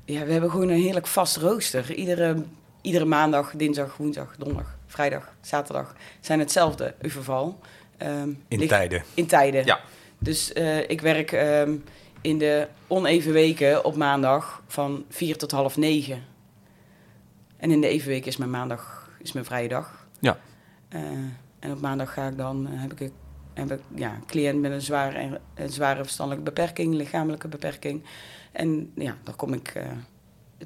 ja, 0.05 0.25
we 0.25 0.31
hebben 0.31 0.51
gewoon 0.51 0.69
een 0.69 0.81
heerlijk 0.81 1.07
vast 1.07 1.37
rooster. 1.37 1.93
Iedere, 1.93 2.43
iedere 2.81 3.05
maandag, 3.05 3.53
dinsdag, 3.55 3.97
woensdag, 3.97 4.35
donderdag, 4.37 4.77
vrijdag, 4.85 5.33
zaterdag 5.41 5.95
zijn 6.19 6.39
hetzelfde 6.39 6.95
verval. 7.01 7.59
Ehm, 7.97 8.29
in 8.47 8.59
ligt- 8.59 8.69
tijden. 8.69 9.03
In 9.13 9.25
tijden. 9.25 9.65
Ja. 9.65 9.79
Dus 10.19 10.53
eh, 10.53 10.89
ik 10.89 11.01
werk 11.01 11.31
ehm, 11.31 11.75
in 12.21 12.37
de 12.37 12.67
oneven 12.87 13.31
weken 13.33 13.85
op 13.85 13.95
maandag 13.95 14.63
van 14.67 15.05
vier 15.09 15.37
tot 15.37 15.51
half 15.51 15.77
negen. 15.77 16.23
En 17.57 17.71
in 17.71 17.81
de 17.81 17.87
even 17.87 18.07
weken 18.07 18.27
is 18.27 18.37
mijn 18.37 18.49
maandag 18.49 19.09
is 19.21 19.31
mijn 19.31 19.45
vrije 19.45 19.67
dag. 19.67 20.07
Ja. 20.19 20.37
Eh, 20.89 21.01
en 21.59 21.71
op 21.71 21.81
maandag 21.81 22.13
ga 22.13 22.27
ik 22.27 22.37
dan, 22.37 22.67
eh, 22.67 22.81
heb 22.81 22.91
ik, 22.91 22.99
een, 22.99 23.11
heb 23.53 23.71
ik 23.71 23.79
ja, 23.95 24.13
een 24.13 24.25
cliënt 24.25 24.61
met 24.61 24.71
een 24.71 24.81
zware, 24.81 25.39
een 25.55 25.69
zware 25.69 26.03
verstandelijke 26.03 26.51
beperking, 26.51 26.93
lichamelijke 26.93 27.47
beperking. 27.47 28.03
En 28.53 28.91
ja, 28.95 29.17
dan 29.23 29.35
kom 29.35 29.53
ik 29.53 29.67
eh, 29.67 29.85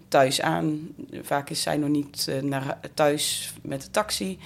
thuis 0.08 0.42
aan. 0.42 0.96
Vaak 1.22 1.50
is 1.50 1.62
zij 1.62 1.78
nog 1.78 1.90
niet 1.90 2.28
eh, 2.28 2.42
naar 2.42 2.80
thuis 2.94 3.54
met 3.62 3.82
de 3.82 3.92
taxi. 3.92 4.40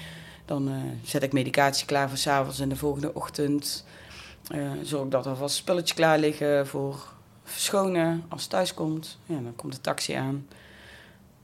Dan 0.46 0.70
eh, 0.70 0.76
zet 1.04 1.24
ik 1.24 1.34
medicatie 1.34 1.86
klaar 1.86 2.10
voor 2.10 2.18
's 2.18 2.28
avonds 2.28 2.60
en 2.60 2.70
de 2.70 2.76
volgende 2.76 3.14
ochtend. 3.14 3.86
Zorg 4.82 5.10
dat 5.10 5.26
er 5.26 5.32
alvast 5.32 5.56
spulletjes 5.56 5.94
klaar 5.94 6.20
liggen 6.20 6.68
voor 6.68 7.14
verschonen 7.44 8.24
als 8.30 8.48
thuis 8.48 8.74
komt. 8.74 9.20
Ja, 9.26 9.40
dan 9.40 9.56
komt 9.56 9.74
de 9.74 9.82
taxi 9.82 10.14
aan. 10.14 10.48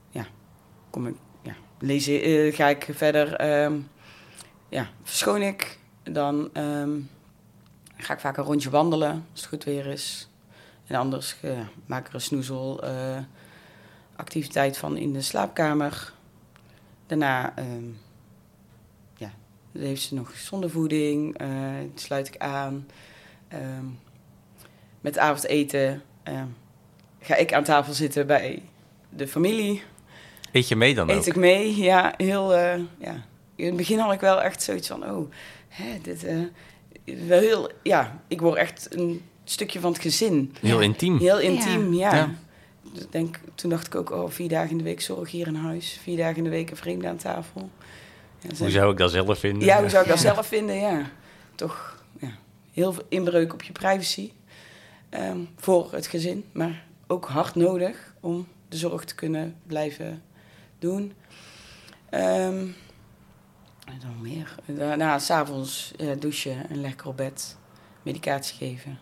Ja, 0.09 0.25
kom 0.89 1.07
ik, 1.07 1.15
ja, 1.41 1.55
lees, 1.79 2.05
ga 2.55 2.67
ik 2.67 2.87
verder. 2.91 3.33
ehm, 3.33 3.79
ja, 4.69 4.89
verschoon 5.03 5.41
ik. 5.41 5.79
Dan 6.03 6.49
ehm, 6.53 6.99
ga 7.97 8.13
ik 8.13 8.19
vaak 8.19 8.37
een 8.37 8.43
rondje 8.43 8.69
wandelen 8.69 9.25
als 9.31 9.39
het 9.41 9.49
goed 9.49 9.63
weer 9.63 9.85
is. 9.85 10.27
En 10.87 10.95
anders 10.95 11.35
eh, 11.41 11.59
maak 11.85 12.01
ik 12.01 12.07
er 12.07 12.15
een 12.15 12.21
snoezel. 12.21 12.83
eh, 12.83 13.17
activiteit 14.15 14.77
van 14.77 14.97
in 14.97 15.13
de 15.13 15.21
slaapkamer. 15.21 16.13
Daarna 17.05 17.55
ehm, 17.55 17.85
ja, 19.17 19.31
heeft 19.71 20.01
ze 20.01 20.13
nog 20.15 20.31
zondevoeding, 20.37 21.37
eh 21.37 21.49
sluit 21.95 22.27
ik 22.27 22.37
aan. 22.37 22.87
Ehm, 23.47 23.85
met 25.01 25.17
avondeten 25.17 26.03
ehm, 26.23 26.47
ga 27.19 27.35
ik 27.35 27.53
aan 27.53 27.63
tafel 27.63 27.93
zitten 27.93 28.27
bij 28.27 28.61
de 29.09 29.27
familie. 29.27 29.83
Eet 30.51 30.67
je 30.67 30.75
mee 30.75 30.95
dan 30.95 31.09
ook? 31.09 31.15
Eet 31.15 31.25
ik 31.25 31.35
mee, 31.35 31.75
ja. 31.75 32.13
Heel, 32.17 32.55
ja. 32.55 33.25
In 33.55 33.65
het 33.65 33.75
begin 33.75 33.99
had 33.99 34.13
ik 34.13 34.19
wel 34.19 34.41
echt 34.41 34.63
zoiets 34.63 34.87
van, 34.87 35.09
oh, 35.09 35.31
hè, 35.67 35.99
dit... 36.01 36.25
wel 37.27 37.39
heel, 37.39 37.71
ja, 37.83 38.21
ik 38.27 38.41
word 38.41 38.57
echt 38.57 38.95
een 38.95 39.21
stukje 39.51 39.79
van 39.79 39.91
het 39.91 40.01
gezin. 40.01 40.53
Heel 40.61 40.79
intiem. 40.81 41.17
Heel 41.17 41.39
intiem, 41.39 41.93
ja. 41.93 42.15
Ja. 42.15 42.29
Dus 42.93 43.03
ik 43.03 43.11
denk, 43.11 43.39
toen 43.55 43.69
dacht 43.69 43.87
ik 43.87 43.95
ook, 43.95 44.11
oh, 44.11 44.29
vier 44.29 44.49
dagen 44.49 44.69
in 44.71 44.77
de 44.77 44.83
week 44.83 45.01
zorg 45.01 45.31
hier 45.31 45.47
in 45.47 45.55
huis. 45.55 45.99
Vier 46.01 46.17
dagen 46.17 46.37
in 46.37 46.43
de 46.43 46.49
week 46.49 46.69
een 46.69 46.77
vreemde 46.77 47.07
aan 47.07 47.17
tafel. 47.17 47.69
Ja, 48.39 48.49
Hoe 48.57 48.69
zou 48.69 48.91
ik 48.91 48.97
dat 48.97 49.11
zelf 49.11 49.39
vinden? 49.39 49.67
ja, 49.67 49.79
hoe 49.79 49.89
zou 49.89 50.03
ik 50.03 50.09
dat 50.09 50.21
Ja. 50.21 50.33
zelf 50.33 50.47
vinden? 50.47 50.75
Ja, 50.75 51.09
toch 51.55 52.03
ja, 52.19 52.31
heel 52.71 52.93
veel 52.93 53.03
inbreuk 53.09 53.53
op 53.53 53.61
je 53.61 53.71
privacy 53.71 54.31
ehm, 55.09 55.39
voor 55.55 55.89
het 55.91 56.07
gezin, 56.07 56.43
maar 56.51 56.83
ook 57.07 57.25
hard 57.27 57.55
nodig 57.55 58.13
om 58.19 58.47
de 58.69 58.77
zorg 58.77 59.03
te 59.05 59.15
kunnen 59.15 59.55
blijven 59.67 60.23
doen. 60.79 61.13
Ehm 62.09 62.65
en 63.85 63.99
dan 64.01 64.21
meer. 64.21 64.55
Daarna 64.65 65.19
s'avonds 65.19 65.91
ja, 65.97 66.13
douchen 66.15 66.69
en 66.69 66.81
lekker 66.81 67.07
op 67.07 67.17
bed, 67.17 67.57
medicatie 68.03 68.57
geven, 68.57 68.97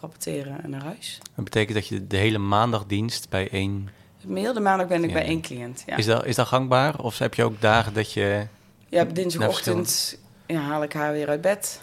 rapporteren 0.00 0.62
en 0.62 0.70
naar 0.70 0.82
huis. 0.84 1.18
Dat 1.34 1.44
betekent 1.44 1.74
dat 1.74 1.86
je 1.86 2.06
de 2.06 2.16
hele 2.16 2.38
maandagdienst 2.38 3.28
bij 3.28 3.50
één... 3.50 3.88
Heel 4.34 4.52
de 4.52 4.60
maandag 4.60 4.86
ben 4.86 5.02
ik 5.02 5.08
Ja. 5.08 5.14
bij 5.14 5.24
één 5.24 5.40
cliënt. 5.40 5.82
Ja. 5.86 5.96
Is, 5.96 6.06
dat, 6.06 6.26
is 6.26 6.36
dat 6.36 6.46
gangbaar? 6.46 6.98
Of 7.00 7.18
heb 7.18 7.34
je 7.34 7.44
ook 7.44 7.60
dagen 7.60 7.94
dat 7.94 8.12
je... 8.12 8.46
Ja, 8.88 9.04
dinsdagochtend 9.04 10.18
ja, 10.46 10.60
haal 10.60 10.82
ik 10.82 10.92
haar 10.92 11.12
weer 11.12 11.28
uit 11.28 11.40
bed. 11.40 11.82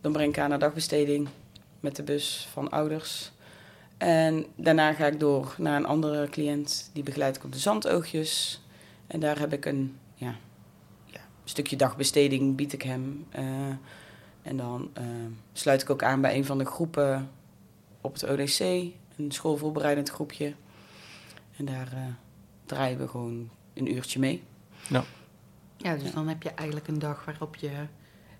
Dan 0.00 0.12
breng 0.12 0.28
ik 0.28 0.36
haar 0.36 0.48
naar 0.48 0.58
dagbesteding 0.58 1.28
met 1.80 1.96
de 1.96 2.02
bus 2.02 2.48
van 2.52 2.70
ouders. 2.70 3.32
En 3.98 4.46
daarna 4.56 4.92
ga 4.92 5.06
ik 5.06 5.20
door 5.20 5.54
naar 5.58 5.76
een 5.76 5.86
andere 5.86 6.28
cliënt. 6.28 6.90
Die 6.92 7.02
begeleid 7.02 7.36
ik 7.36 7.44
op 7.44 7.52
de 7.52 7.58
zandoogjes. 7.58 8.60
En 9.06 9.20
daar 9.20 9.38
heb 9.38 9.52
ik 9.52 9.64
een 9.64 9.96
ja, 10.14 10.34
ja, 11.06 11.20
stukje 11.44 11.76
dagbesteding, 11.76 12.56
bied 12.56 12.72
ik 12.72 12.82
hem. 12.82 13.26
Eh, 13.30 13.44
en 14.42 14.56
dan 14.56 14.90
eh, 14.92 15.04
sluit 15.52 15.82
ik 15.82 15.90
ook 15.90 16.02
aan 16.02 16.20
bij 16.20 16.36
een 16.36 16.44
van 16.44 16.58
de 16.58 16.64
groepen 16.64 17.30
op 18.02 18.12
het 18.12 18.28
ODC. 18.28 18.58
Een 18.60 19.30
schoolvoorbereidend 19.32 20.08
groepje. 20.10 20.52
En 21.56 21.64
daar 21.64 21.88
eh, 21.92 21.98
draaien 22.66 22.98
we 22.98 23.08
gewoon 23.08 23.50
een 23.74 23.94
uurtje 23.94 24.18
mee. 24.18 24.42
Ja, 25.76 25.96
dus 25.96 26.12
dan 26.12 26.28
heb 26.28 26.42
je 26.42 26.50
eigenlijk 26.54 26.88
een 26.88 26.98
dag 26.98 27.24
waarop 27.24 27.56
je 27.56 27.70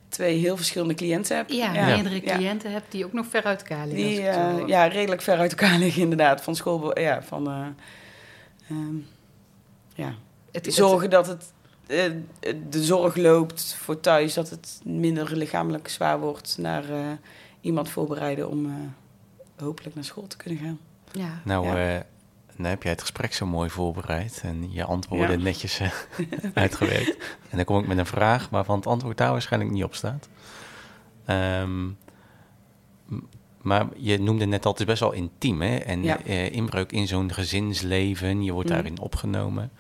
twee 0.08 0.38
heel 0.38 0.56
verschillende 0.56 0.94
cliënten 0.94 1.36
heb. 1.36 1.48
ja, 1.50 1.72
Ja. 1.74 1.86
meerdere 1.86 2.14
Ja. 2.24 2.34
cliënten 2.36 2.72
hebt 2.72 2.92
die 2.92 3.04
ook 3.04 3.12
nog 3.12 3.26
ver 3.26 3.42
uit 3.44 3.60
elkaar 3.62 3.86
liggen. 3.86 4.06
Die 4.06 4.26
eh, 4.28 4.66
ja, 4.66 4.86
redelijk 4.86 5.22
ver 5.22 5.38
uit 5.38 5.50
elkaar 5.50 5.78
liggen, 5.84 6.02
inderdaad. 6.02 6.42
Van 6.42 6.56
school, 6.56 6.98
ja, 6.98 7.22
van 7.22 7.46
eh, 7.50 7.66
ehm, 8.68 8.96
ja. 9.94 10.14
Het- 10.52 10.64
het- 10.66 10.74
zorgen 10.74 11.10
dat 11.10 11.26
het, 11.26 11.52
eh, 11.86 12.10
de 12.70 12.82
zorg 12.84 13.16
loopt 13.16 13.74
voor 13.74 14.00
thuis, 14.00 14.34
dat 14.34 14.50
het 14.50 14.80
minder 14.84 15.36
lichamelijk 15.36 15.88
zwaar 15.88 16.20
wordt, 16.20 16.56
naar 16.58 16.90
eh, 16.90 16.98
iemand 17.60 17.88
voorbereiden 17.90 18.48
om 18.48 18.66
eh, 18.66 18.72
hopelijk 19.56 19.94
naar 19.94 20.04
school 20.04 20.26
te 20.26 20.36
kunnen 20.36 20.58
gaan. 20.58 20.78
ja. 21.12 21.40
Nou, 21.44 21.66
Ja. 21.66 21.94
eh, 21.96 22.00
dan 22.56 22.66
heb 22.66 22.82
jij 22.82 22.92
het 22.92 23.00
gesprek 23.00 23.32
zo 23.34 23.46
mooi 23.46 23.70
voorbereid 23.70 24.40
en 24.44 24.72
je 24.72 24.84
antwoorden 24.84 25.36
Ja. 25.38 25.42
netjes 25.44 25.78
eh, 25.80 25.90
uitgewerkt. 26.54 27.16
En 27.50 27.56
dan 27.56 27.64
kom 27.64 27.78
ik 27.80 27.86
met 27.86 27.98
een 27.98 28.06
vraag 28.06 28.48
waarvan 28.48 28.76
het 28.76 28.86
antwoord 28.86 29.16
daar 29.18 29.30
waarschijnlijk 29.30 29.72
niet 29.72 29.84
op 29.84 29.94
staat. 29.94 30.28
Ehm, 31.24 31.88
maar 33.62 33.86
je 33.96 34.18
noemde 34.20 34.44
net 34.46 34.64
al, 34.64 34.70
het 34.70 34.80
is 34.80 34.86
best 34.86 35.00
wel 35.00 35.12
intiem, 35.12 35.62
hè? 35.62 35.76
En 35.76 36.02
Ja. 36.02 36.22
eh, 36.24 36.52
inbreuk 36.52 36.92
in 36.92 37.06
zo'n 37.06 37.32
gezinsleven, 37.32 38.42
je 38.42 38.52
wordt 38.52 38.68
Mhm. 38.68 38.78
daarin 38.78 38.98
opgenomen. 39.00 39.70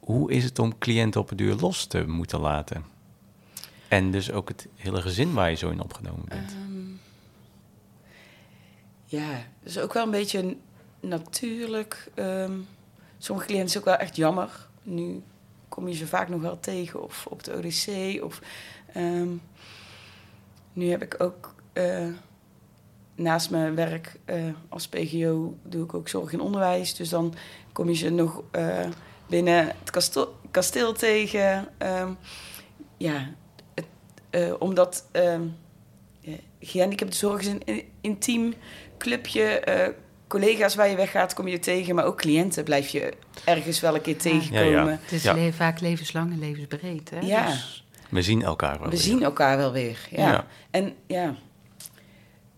Hoe 0.00 0.32
is 0.32 0.44
het 0.44 0.58
om 0.58 0.78
cliënten 0.78 1.20
op 1.20 1.28
het 1.28 1.38
duur 1.38 1.54
los 1.54 1.86
te 1.86 2.06
moeten 2.06 2.40
laten? 2.40 2.84
En 3.88 4.10
dus 4.10 4.32
ook 4.32 4.48
het 4.48 4.68
hele 4.76 5.00
gezin 5.02 5.32
waar 5.32 5.50
je 5.50 5.56
zo 5.56 5.70
in 5.70 5.80
opgenomen 5.80 6.24
bent. 6.28 6.50
Ehm, 6.52 6.71
ja, 9.12 9.42
is 9.62 9.78
ook 9.78 9.92
wel 9.92 10.02
een 10.04 10.10
beetje 10.10 10.56
natuurlijk. 11.00 12.10
ehm, 12.14 12.52
sommige 13.18 13.46
cliënten 13.46 13.70
is 13.70 13.78
ook 13.78 13.84
wel 13.84 13.96
echt 13.96 14.16
jammer. 14.16 14.68
Nu 14.82 15.22
kom 15.68 15.88
je 15.88 15.94
ze 15.94 16.06
vaak 16.06 16.28
nog 16.28 16.40
wel 16.40 16.60
tegen, 16.60 17.02
of 17.02 17.26
op 17.26 17.44
de 17.44 17.52
ODC. 17.56 18.22
Of, 18.24 18.40
ehm, 18.92 19.28
nu 20.72 20.90
heb 20.90 21.02
ik 21.02 21.14
ook 21.18 21.54
eh, 21.72 22.06
naast 23.14 23.50
mijn 23.50 23.74
werk 23.74 24.16
eh, 24.24 24.44
als 24.68 24.88
PGO 24.88 25.56
doe 25.62 25.84
ik 25.84 25.94
ook 25.94 26.08
zorg 26.08 26.32
en 26.32 26.40
onderwijs. 26.40 26.94
Dus 26.94 27.08
dan 27.08 27.34
kom 27.72 27.88
je 27.88 27.94
ze 27.94 28.10
nog 28.10 28.42
eh, 28.50 28.88
binnen 29.26 29.66
het 29.66 29.90
kasteel, 30.50 30.92
tegen. 30.92 31.68
Ehm, 31.78 32.12
ja, 32.96 33.30
het, 33.74 34.58
omdat 34.58 35.04
gehandicaptenzorg 36.60 37.40
is 37.40 37.46
een 37.46 37.64
in- 37.64 37.88
intiem 38.00 38.54
clubje. 39.02 39.42
eh, 39.60 39.88
collega's 40.28 40.74
waar 40.74 40.88
je 40.88 40.96
weggaat, 40.96 41.34
kom 41.34 41.48
je 41.48 41.58
tegen. 41.58 41.94
Maar 41.94 42.04
ook 42.04 42.16
cliënten 42.18 42.64
blijf 42.64 42.88
je 42.88 43.12
ergens 43.44 43.80
wel 43.80 43.94
een 43.94 44.00
keer 44.00 44.16
tegenkomen. 44.18 44.70
Ja, 44.70 44.82
ja. 44.84 44.98
Het 45.02 45.12
is 45.12 45.22
Ja. 45.22 45.32
le- 45.34 45.52
vaak 45.52 45.80
levenslang 45.80 46.32
en 46.32 46.38
levensbreed. 46.38 47.10
Hè? 47.10 47.18
Ja. 47.20 47.46
Dus, 47.46 47.84
We 48.08 48.22
zien 48.22 48.42
elkaar 48.42 48.72
wel 48.78 48.84
We 48.84 48.90
weer. 48.90 49.00
zien 49.00 49.22
elkaar 49.22 49.56
wel 49.56 49.72
weer. 49.72 49.98
Ja. 50.10 50.30
Ja. 50.32 50.46
En 50.70 50.94
ja, 51.06 51.34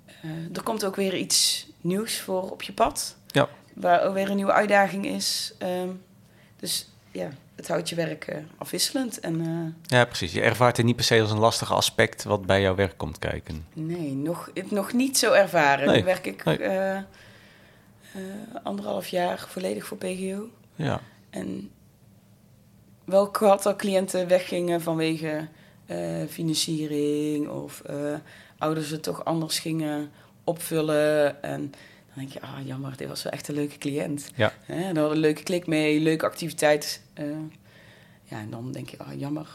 eh, 0.07 0.31
er 0.57 0.63
komt 0.63 0.85
ook 0.85 0.97
weer 0.97 1.15
iets 1.17 1.67
nieuws 1.81 2.19
voor 2.21 2.51
op 2.51 2.63
je 2.63 2.73
pad. 2.73 3.17
Ja. 3.27 3.49
Waar 3.75 4.03
ook 4.03 4.15
weer 4.15 4.31
een 4.31 4.37
nieuwe 4.37 4.53
uitdaging 4.53 5.07
is. 5.07 5.55
Ehm, 5.59 5.89
dus 6.61 6.89
ja, 7.13 7.29
het 7.57 7.69
houdt 7.69 7.89
je 7.89 7.95
werk 7.95 8.43
afwisselend. 8.59 9.21
En 9.21 9.41
eh, 9.41 9.97
Ja, 9.99 10.05
precies. 10.05 10.33
Je 10.33 10.41
ervaart 10.41 10.77
het 10.77 10.87
niet 10.87 10.97
per 10.97 11.05
se 11.05 11.21
als 11.21 11.31
een 11.31 11.39
lastig 11.39 11.73
aspect 11.73 12.25
wat 12.25 12.47
bij 12.47 12.61
jouw 12.61 12.75
werk 12.75 12.97
komt 12.99 13.19
kijken. 13.19 13.67
nee, 13.73 14.15
nog, 14.15 14.51
nog 14.69 14.93
niet 14.93 15.19
zo 15.19 15.33
ervaren. 15.33 15.87
Nee. 15.87 15.97
Nu 15.99 16.05
werk 16.05 16.27
ik 16.27 16.45
Nee. 16.45 16.57
eh, 16.59 16.97
eh, 16.97 17.03
anderhalf 18.63 19.07
jaar 19.09 19.47
volledig 19.49 19.87
voor 19.87 19.97
PGO. 19.97 20.49
Ja, 20.75 21.01
En 21.31 21.71
wel 23.05 23.29
gehad 23.33 23.63
dat 23.63 23.77
cliënten 23.77 24.29
weggingen 24.29 24.81
vanwege 24.83 25.49
financiering 26.29 27.49
of 27.49 27.83
ouders 28.59 28.91
het 28.91 29.03
toch 29.03 29.25
anders 29.25 29.59
gingen 29.59 30.11
opvullen. 30.45 31.43
En 31.43 31.61
dan 31.61 32.15
denk 32.15 32.31
je, 32.33 32.41
ah 32.41 32.67
jammer, 32.67 32.97
dit 32.97 33.09
was 33.09 33.23
wel 33.23 33.33
echt 33.33 33.49
een 33.49 33.55
leuke 33.55 33.79
cliënt. 33.79 34.31
Ja. 34.35 34.53
Hè, 34.65 34.75
dan 34.79 34.97
hadden 34.97 35.13
een 35.13 35.19
leuke 35.19 35.43
klik 35.43 35.67
mee, 35.67 36.01
leuke 36.01 36.25
activiteit. 36.27 37.03
Eh, 37.15 37.25
ja, 38.23 38.39
en 38.39 38.51
dan 38.51 38.73
denk 38.73 38.89
je, 38.89 38.99
ah 38.99 39.19
jammer. 39.19 39.49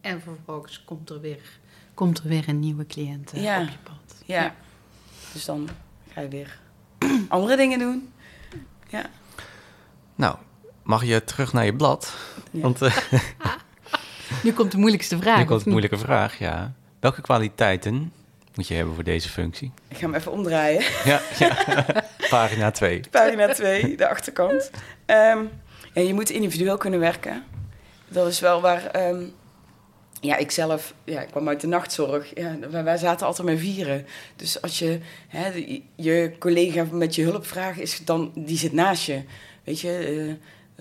en 0.00 0.20
vervolgens 0.22 0.84
komt 0.84 1.10
er 1.10 1.20
weer, 1.20 1.58
komt 1.94 2.18
er 2.18 2.28
weer 2.28 2.48
een 2.48 2.60
nieuwe 2.60 2.86
cliënt 2.86 3.32
eh, 3.32 3.42
Ja. 3.42 3.60
op 3.62 3.68
je 3.68 3.76
pad. 3.82 4.22
Ja. 4.24 4.54
Dus 5.32 5.44
dan 5.44 5.68
ga 6.12 6.20
je 6.20 6.28
weer 6.28 6.60
andere 7.28 7.56
dingen 7.56 7.78
doen. 7.78 8.12
Ja. 8.88 9.10
nou, 10.14 10.36
mag 10.82 11.04
je 11.04 11.24
terug 11.24 11.52
naar 11.52 11.64
je 11.64 11.74
blad? 11.74 12.16
Ja. 12.50 12.60
Want 12.60 12.82
eh 12.82 12.96
Nu 14.42 14.52
komt 14.52 14.72
de 14.72 14.78
moeilijkste 14.78 15.18
vraag. 15.18 15.38
nu 15.38 15.44
komt 15.44 15.58
niet? 15.58 15.68
moeilijke 15.68 15.98
vraag, 15.98 16.38
ja. 16.38 16.72
Welke 17.00 17.20
kwaliteiten 17.20 18.12
moet 18.54 18.66
je 18.68 18.74
hebben 18.74 18.94
voor 18.94 19.04
deze 19.04 19.28
functie? 19.28 19.72
Ik 19.88 19.96
ga 19.96 20.02
hem 20.02 20.14
even 20.14 20.32
omdraaien. 20.32 20.82
Ja, 21.04 21.20
ja. 21.38 21.56
pagina 22.30 22.70
2. 22.70 23.00
Pagina 23.10 23.52
2, 23.54 23.96
de 23.96 24.08
achterkant. 24.08 24.70
Ehm, 25.06 25.44
ja, 25.94 26.02
je 26.02 26.14
moet 26.14 26.30
individueel 26.30 26.76
kunnen 26.76 27.00
werken. 27.00 27.44
Dat 28.08 28.26
is 28.26 28.40
wel 28.40 28.60
waar... 28.60 28.86
ehm, 28.86 29.24
ja, 30.20 30.36
ik 30.36 30.50
zelf 30.50 30.94
ja, 31.04 31.20
ik 31.20 31.28
kwam 31.28 31.48
uit 31.48 31.60
de 31.60 31.66
nachtzorg. 31.66 32.34
Ja, 32.34 32.82
wij, 32.82 32.96
zaten 32.96 33.26
altijd 33.26 33.48
met 33.48 33.58
vieren. 33.58 34.06
Dus 34.36 34.62
als 34.62 34.78
je 34.78 35.00
hè, 35.28 35.48
je 35.96 36.32
collega 36.38 36.86
met 36.92 37.14
je 37.14 37.22
hulp 37.22 37.46
vraagt, 37.46 37.78
is 37.78 38.04
dan, 38.04 38.32
die 38.34 38.58
zit 38.58 38.72
naast 38.72 39.06
je. 39.06 39.22
Weet 39.64 39.80
je, 39.80 39.88
eh, 39.88 40.30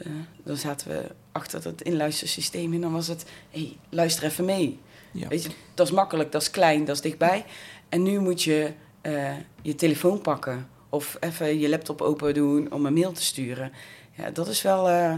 eh, 0.06 0.12
dan 0.44 0.58
zaten 0.58 0.88
we 0.88 1.04
achter 1.32 1.64
het 1.64 1.82
inluistersysteem 1.82 2.74
en 2.74 2.82
dan 2.82 2.92
was 2.92 3.08
het... 3.08 3.26
hey, 3.50 3.78
luister 3.90 4.24
even 4.24 4.46
mee. 4.46 4.80
Ja. 5.12 5.28
Weet 5.28 5.44
je, 5.44 5.50
dat 5.74 5.88
is 5.88 5.94
makkelijk, 5.94 6.32
dat 6.32 6.42
is 6.42 6.52
klein, 6.52 6.86
dat 6.86 6.96
is 6.96 7.02
dichtbij. 7.02 7.46
En 7.90 8.04
nu 8.04 8.20
moet 8.20 8.44
je 8.44 8.72
eh, 9.02 9.34
je 9.62 9.76
telefoon 9.76 10.22
pakken 10.22 10.68
of 10.90 11.18
even 11.20 11.60
je 11.60 11.70
laptop 11.70 12.02
open 12.02 12.34
doen 12.34 12.72
om 12.72 12.86
een 12.86 12.94
mail 12.94 13.12
te 13.12 13.24
sturen. 13.24 13.72
Ja, 14.12 14.30
dat 14.30 14.48
is 14.48 14.62
wel, 14.62 14.90
eh, 14.90 15.12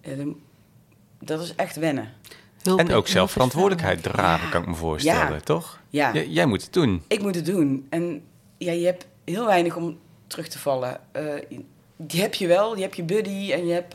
eh, 0.00 0.26
dat 1.20 1.40
is 1.42 1.54
echt 1.54 1.76
wennen. 1.76 2.08
Hulp- 2.62 2.78
En 2.78 2.84
ook 2.84 2.90
hulp 2.92 3.06
zelf 3.08 3.26
is 3.26 3.32
verantwoordelijkheid 3.32 4.00
vaak. 4.00 4.12
dragen, 4.12 4.44
Ja. 4.46 4.50
kan 4.52 4.62
ik 4.62 4.68
me 4.68 4.74
voorstellen, 4.74 5.32
Ja. 5.34 5.40
toch? 5.40 5.80
Ja, 5.88 6.12
J- 6.14 6.18
jij 6.28 6.46
moet 6.46 6.62
het 6.62 6.72
doen. 6.72 7.02
ik 7.08 7.22
moet 7.22 7.34
het 7.34 7.46
doen. 7.46 7.86
En 7.90 8.22
ja, 8.58 8.72
je 8.72 8.84
hebt 8.86 9.06
heel 9.24 9.46
weinig 9.46 9.76
om 9.76 9.98
terug 10.26 10.48
te 10.48 10.58
vallen. 10.58 11.00
Eh, 11.12 11.24
die 11.96 12.20
heb 12.20 12.34
je 12.34 12.46
wel. 12.46 12.74
Die 12.74 12.82
heb 12.82 12.94
je 12.94 13.02
buddy 13.02 13.52
en 13.52 13.66
je 13.66 13.72
hebt, 13.72 13.92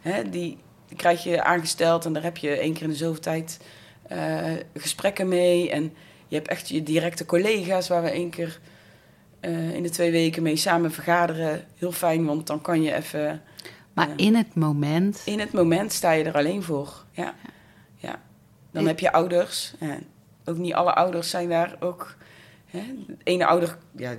hè, 0.00 0.22
die, 0.30 0.58
die 0.88 0.96
krijg 0.96 1.22
je 1.22 1.42
aangesteld 1.44 2.04
en 2.04 2.12
daar 2.12 2.22
heb 2.22 2.36
je 2.36 2.50
één 2.58 2.72
keer 2.72 2.82
in 2.82 2.88
de 2.88 2.94
zoveel 2.96 3.20
tijd 3.20 3.60
eh, 4.08 4.52
gesprekken 4.74 5.28
mee. 5.28 5.70
En 5.70 5.94
je 6.28 6.36
hebt 6.36 6.48
echt 6.48 6.68
je 6.68 6.82
directe 6.82 7.26
collega's 7.26 7.88
waar 7.88 8.02
we 8.02 8.10
één 8.10 8.30
keer 8.30 8.60
eh, 9.40 9.74
in 9.74 9.82
de 9.82 9.90
twee 9.90 10.10
weken 10.10 10.42
mee 10.42 10.56
samen 10.56 10.92
vergaderen. 10.92 11.64
Heel 11.76 11.92
fijn, 11.92 12.24
want 12.24 12.46
dan 12.46 12.60
kan 12.60 12.82
je 12.82 12.94
even... 12.94 13.42
Maar 13.96 14.08
in 14.16 14.34
het 14.34 14.54
moment... 14.54 15.22
In 15.24 15.40
het 15.40 15.52
moment 15.52 15.92
sta 15.92 16.10
je 16.10 16.24
er 16.24 16.34
alleen 16.34 16.62
voor. 16.62 17.04
Ja. 17.10 17.34
ja. 17.96 18.22
Dan 18.70 18.86
heb 18.86 18.98
je 18.98 19.12
ouders. 19.12 19.74
Ook 20.44 20.56
niet 20.56 20.74
alle 20.74 20.94
ouders 20.94 21.30
zijn 21.30 21.48
daar 21.48 21.76
ook. 21.80 22.16
Hè. 22.66 22.80
De 23.06 23.16
ene 23.22 23.46
ouder, 23.46 23.78
ja, 23.96 24.14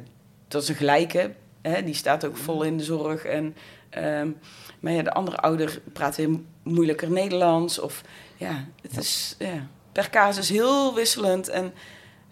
dat 0.48 0.62
is 0.62 0.70
een 0.70 0.76
gelijke. 0.76 1.34
Hè. 1.62 1.84
Die 1.84 1.94
staat 1.94 2.26
ook 2.26 2.38
vol 2.38 2.64
in 2.64 2.78
de 2.78 2.84
zorg. 2.84 3.26
En, 3.26 3.56
ehm, 3.90 4.32
maar 4.80 4.92
ja, 4.94 5.04
de 5.04 5.14
andere 5.14 5.38
ouder 5.38 5.82
praat 5.94 6.16
weer 6.16 6.30
moeilijker 6.64 7.12
Nederlands. 7.12 7.80
Of 7.80 8.04
ja, 8.38 8.66
het 8.82 8.98
is 8.98 9.36
ja, 9.40 9.68
per 9.92 10.10
casus 10.10 10.50
heel 10.50 10.96
wisselend. 10.96 11.50
En 11.50 11.74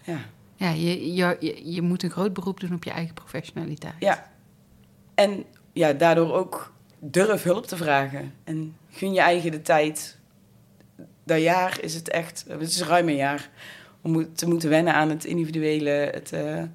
ja, 0.02 0.18
Ja, 0.56 0.70
je, 0.70 1.14
je, 1.14 1.36
je, 1.40 1.72
je 1.72 1.82
moet 1.82 2.02
een 2.02 2.10
groot 2.10 2.32
beroep 2.32 2.60
doen 2.60 2.74
op 2.74 2.84
je 2.84 2.90
eigen 2.90 3.14
professionaliteit. 3.14 3.94
Ja. 3.98 4.30
En 5.14 5.44
ja, 5.72 5.92
daardoor 5.92 6.34
ook 6.34 6.74
durf 6.98 7.42
hulp 7.42 7.66
te 7.66 7.76
vragen. 7.76 8.32
En 8.44 8.76
gun 8.90 9.12
je 9.12 9.20
eigen 9.20 9.50
de 9.50 9.62
tijd. 9.62 10.16
Dat 11.24 11.40
jaar 11.40 11.78
is 11.80 11.94
het 11.94 12.08
echt, 12.10 12.44
het 12.48 12.60
is 12.68 12.82
ruim 12.82 13.08
een 13.08 13.16
jaar, 13.16 13.50
om 14.00 14.34
te 14.34 14.48
moeten 14.48 14.68
wennen 14.68 14.94
aan 14.94 15.10
het 15.10 15.24
individuele, 15.24 15.90
het 15.90 16.32
eh, 16.32 16.58
eh, 16.62 16.68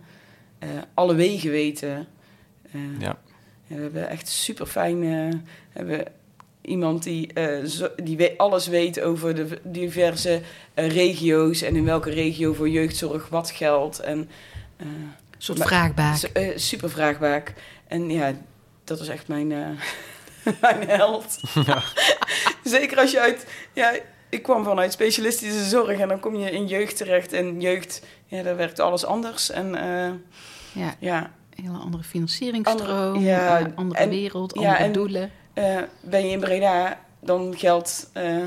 alle 0.93 1.15
wegen 1.15 1.49
weten. 1.51 2.07
Eh, 2.71 2.81
Ja. 2.99 3.17
we 3.67 3.75
hebben 3.81 4.09
echt 4.09 4.27
super 4.27 4.65
fijn, 4.65 5.03
hebben 5.69 6.05
iemand 6.61 7.03
die, 7.03 7.33
eh, 7.33 7.65
zo- 7.65 7.91
die 8.03 8.17
we- 8.17 8.33
alles 8.37 8.67
weet 8.67 9.01
over 9.01 9.35
de 9.35 9.59
diverse 9.63 10.41
regio's 10.75 11.61
en 11.61 11.75
in 11.75 11.85
welke 11.85 12.09
regio 12.09 12.53
voor 12.53 12.69
jeugdzorg 12.69 13.29
wat 13.29 13.51
geldt. 13.51 13.99
En, 13.99 14.29
eh, 14.77 14.85
Een 14.87 15.13
soort 15.37 15.59
vraagbaak. 15.59 16.17
Super 16.55 16.89
vraagbaak. 16.89 17.53
En 17.87 18.09
ja, 18.09 18.33
dat 18.83 18.99
is 18.99 19.07
echt 19.07 19.27
mijn, 19.27 19.51
eh, 19.51 19.67
mijn 20.61 20.87
held. 20.89 21.39
Zeker 22.63 22.97
als 22.97 23.11
je 23.11 23.19
uit... 23.19 23.45
Ja, 23.73 23.93
ik 24.29 24.43
kwam 24.43 24.63
vanuit 24.63 24.91
specialistische 24.91 25.63
zorg 25.63 25.99
en 25.99 26.07
dan 26.07 26.19
kom 26.19 26.35
je 26.35 26.51
in 26.51 26.67
jeugd 26.67 26.97
terecht. 26.97 27.33
En 27.33 27.61
jeugd, 27.61 28.01
ja, 28.25 28.43
daar 28.43 28.55
werkt 28.55 28.79
alles 28.79 29.05
anders. 29.05 29.49
En 29.49 29.75
eh, 29.75 30.11
Ja, 30.83 30.95
ja, 30.99 31.31
een 31.55 31.63
hele 31.63 31.77
andere 31.77 32.03
financieringstroom, 32.03 32.81
Andere- 33.13 33.19
ja, 33.19 33.59
eh, 33.59 33.65
andere 33.75 33.99
en- 33.99 34.09
wereld, 34.09 34.53
ja, 34.53 34.59
andere 34.67 34.83
en- 34.83 34.91
doelen. 34.91 35.31
eh, 35.53 35.77
ben 36.01 36.25
je 36.25 36.31
in 36.31 36.39
Breda, 36.39 36.99
dan 37.19 37.53
geldt 37.57 38.09
eh, 38.13 38.37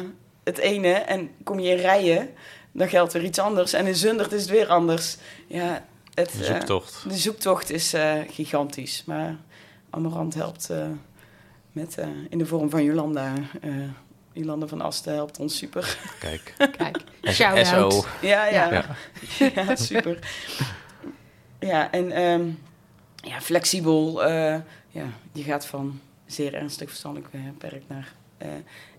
het 0.44 0.58
ene. 0.58 0.92
En 0.92 1.30
kom 1.44 1.58
je 1.60 1.70
in 1.70 1.76
Rijen, 1.76 2.28
dan 2.72 2.88
geldt 2.88 3.12
weer 3.12 3.24
iets 3.24 3.38
anders. 3.38 3.72
En 3.72 3.86
in 3.86 3.94
Zundert 3.96 4.32
is 4.32 4.40
het 4.42 4.50
weer 4.50 4.68
anders. 4.68 5.16
Ja, 5.46 5.84
het, 6.14 6.32
De 6.38 6.44
zoektocht. 6.44 7.04
De 7.08 7.16
zoektocht 7.16 7.70
is 7.70 7.92
eh, 7.92 8.12
gigantisch. 8.30 9.02
Maar 9.06 9.36
Amarant 9.90 10.34
helpt 10.34 10.70
eh, 10.70 10.78
met, 11.74 11.98
eh, 11.98 12.08
in 12.28 12.38
de 12.38 12.46
vorm 12.46 12.70
van 12.70 12.84
Jolanda. 12.84 13.32
eh 13.60 13.70
Jolanda 14.32 14.66
van 14.66 14.80
Asten 14.80 15.12
helpt 15.14 15.38
ons 15.38 15.56
super. 15.56 15.98
Kijk. 16.20 16.54
Kijk, 16.76 16.96
shout-out. 17.36 17.92
SO. 17.92 18.04
ja, 18.20 18.46
ja. 18.46 18.72
Ja. 18.72 18.96
Ja, 19.54 19.76
super. 19.76 20.18
Ja, 21.60 21.90
en 21.90 22.10
ehm, 22.12 22.48
ja, 23.16 23.40
flexibel. 23.40 24.24
eh, 24.24 24.60
ja, 24.88 25.04
je 25.32 25.42
gaat 25.42 25.66
van 25.66 26.00
zeer 26.26 26.54
ernstig 26.54 26.88
verstandelijk 26.88 27.30
beperkt 27.32 27.88
naar... 27.88 28.12
eh, 28.38 28.48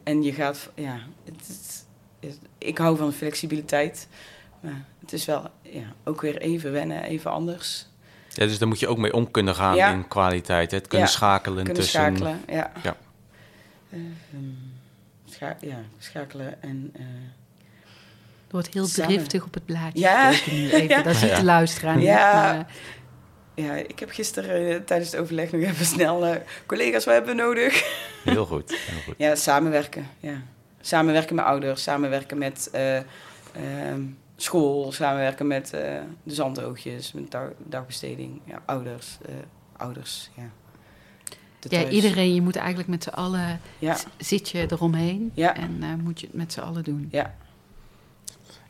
en 0.04 0.24
je 0.24 0.34
gaat... 0.34 0.70
Ja, 0.76 1.00
het, 1.26 1.48
het- 1.48 1.86
het- 2.20 2.40
ik 2.58 2.78
hou 2.78 2.98
van 2.98 3.14
flexibiliteit. 3.14 4.08
Maar 4.60 4.86
het 5.00 5.14
is 5.14 5.26
wel 5.26 5.50
ja, 5.62 5.94
ook 6.04 6.22
weer 6.22 6.38
even 6.38 6.72
wennen, 6.72 7.04
even 7.04 7.32
anders. 7.32 7.88
Ja, 8.38 8.46
dus 8.46 8.58
daar 8.60 8.68
moet 8.68 8.80
je 8.80 8.88
ook 8.88 8.98
mee 8.98 9.14
om 9.14 9.32
kunnen 9.32 9.56
gaan 9.56 9.76
Ja. 9.76 9.92
in 9.92 10.08
kwaliteit. 10.08 10.72
hè. 10.72 10.78
Het 10.78 10.88
kunnen 10.88 11.08
Ja, 11.08 11.14
schakelen 11.14 11.56
kunnen 11.64 11.74
tussen... 11.74 12.00
schakelen, 12.02 12.40
ja. 12.48 12.72
Ja. 12.84 12.96
Eh, 13.90 14.00
ehm, 14.34 14.44
scha- 15.30 15.58
ja, 15.62 15.78
schakelen 16.00 16.62
en... 16.62 16.90
eh, 16.94 17.02
Er 18.48 18.62
wordt 18.62 18.74
heel 18.74 18.86
Samen. 18.86 19.14
driftig 19.14 19.44
op 19.46 19.54
het 19.54 19.66
blaadje 19.66 20.00
Ja. 20.00 20.30
nu 20.30 20.70
even. 20.72 20.88
Ja. 20.88 21.02
Dat 21.02 21.16
is 21.16 21.22
niet 21.22 21.30
Ja. 21.32 21.38
te 21.38 21.44
luisteren. 21.44 22.02
Ja. 22.02 22.34
Maar, 22.44 22.68
eh, 23.56 23.66
ja, 23.66 23.74
ik 23.74 24.00
heb 24.00 24.10
gisteren 24.10 24.70
eh, 24.70 24.76
tijdens 24.86 25.12
het 25.12 25.22
overleg 25.22 25.52
nog 25.52 25.62
even 25.62 25.86
snel... 25.86 26.38
collega's, 26.66 27.06
wat 27.06 27.14
hebben 27.14 27.36
we 27.36 27.42
nodig? 27.42 27.84
Heel 28.24 28.46
goed, 28.46 28.70
heel 28.80 29.02
goed. 29.06 29.16
Ja, 29.18 29.36
samenwerken. 29.36 30.08
Ja. 30.20 30.42
Samenwerken 30.82 31.36
met 31.36 31.46
ouders, 31.46 31.84
samenwerken 31.84 32.38
met 32.38 32.70
eh, 32.72 32.98
ehm, 32.98 34.02
school, 34.36 34.92
samenwerken 34.92 35.48
met 35.48 35.74
eh, 35.74 36.02
de 36.24 36.34
zandoogjes, 36.34 37.12
met 37.14 37.32
dag, 37.32 37.50
dagbesteding. 37.58 38.42
Ja, 38.44 38.62
ouders, 38.66 39.18
eh, 39.26 39.34
ouders, 39.78 40.30
ja. 40.36 40.50
De 41.60 41.76
ja, 41.76 41.82
thuis. 41.82 41.94
iedereen, 41.94 42.34
je 42.34 42.42
moet 42.42 42.56
eigenlijk 42.56 42.88
met 42.90 43.04
z'n 43.04 43.10
allen, 43.10 43.60
Ja, 43.80 43.98
zit 44.18 44.50
je 44.50 44.72
eromheen 44.72 45.32
Ja. 45.34 45.56
en 45.56 45.78
eh, 45.84 45.94
moet 46.04 46.20
je 46.20 46.26
het 46.28 46.36
met 46.36 46.54
z'n 46.54 46.60
allen 46.60 46.84
doen. 46.84 47.08
ja, 47.12 47.36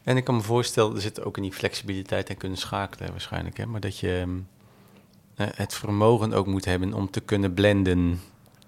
En 0.04 0.18
ik 0.18 0.24
kan 0.24 0.36
me 0.36 0.42
voorstellen, 0.42 0.96
er 0.96 1.02
zit 1.02 1.24
ook 1.24 1.38
in 1.38 1.44
die 1.44 1.54
flexibiliteit 1.54 2.30
en 2.30 2.38
kunnen 2.38 2.58
schakelen 2.58 3.12
waarschijnlijk. 3.12 3.58
Hè? 3.58 3.66
Maar 3.66 3.80
dat 3.80 3.98
je 4.00 4.18
ehm, 4.20 4.38
eh, 5.36 5.58
het 5.58 5.74
vermogen 5.74 6.34
ook 6.34 6.48
moet 6.48 6.66
hebben 6.66 6.94
om 6.94 7.10
te 7.12 7.20
kunnen 7.22 7.54
blenden. 7.54 8.22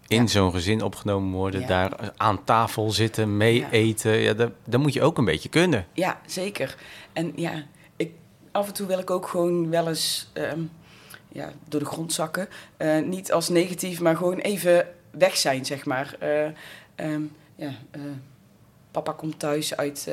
In 0.08 0.22
Ja. 0.22 0.28
zo'n 0.28 0.52
gezin 0.52 0.82
opgenomen 0.82 1.32
worden, 1.34 1.62
Ja. 1.62 1.67
daar 1.67 2.12
aan 2.17 2.43
tafel 2.43 2.91
zitten, 2.91 3.38
mee 3.38 3.56
Ja. 3.60 3.70
eten. 3.72 4.12
Ja, 4.17 4.34
dat, 4.34 4.52
dat 4.65 4.80
moet 4.80 4.93
je 4.93 5.02
ook 5.02 5.17
een 5.17 5.26
beetje 5.26 5.50
kunnen. 5.50 5.86
ja, 5.93 6.20
zeker. 6.26 6.76
En 7.13 7.32
ja, 7.36 7.65
ik, 7.96 8.12
af 8.52 8.67
en 8.67 8.74
toe 8.74 8.88
wil 8.88 9.00
ik 9.00 9.10
ook 9.10 9.28
gewoon 9.28 9.70
wel 9.70 9.88
eens 9.88 10.28
ehm, 10.34 10.62
ja, 11.32 11.54
door 11.67 11.80
de 11.80 11.86
grond 11.86 12.13
zakken. 12.13 12.48
Eh, 12.78 13.02
niet 13.02 13.32
als 13.32 13.50
negatief, 13.50 14.00
maar 14.00 14.15
gewoon 14.17 14.38
even 14.38 14.88
weg 15.12 15.38
zijn, 15.38 15.65
zeg 15.65 15.86
maar. 15.86 16.15
Eh, 16.20 16.46
ehm, 16.96 17.22
ja, 17.56 17.72
eh, 17.91 18.02
papa 18.91 19.12
komt 19.12 19.39
thuis 19.39 19.76
uit, 19.76 20.10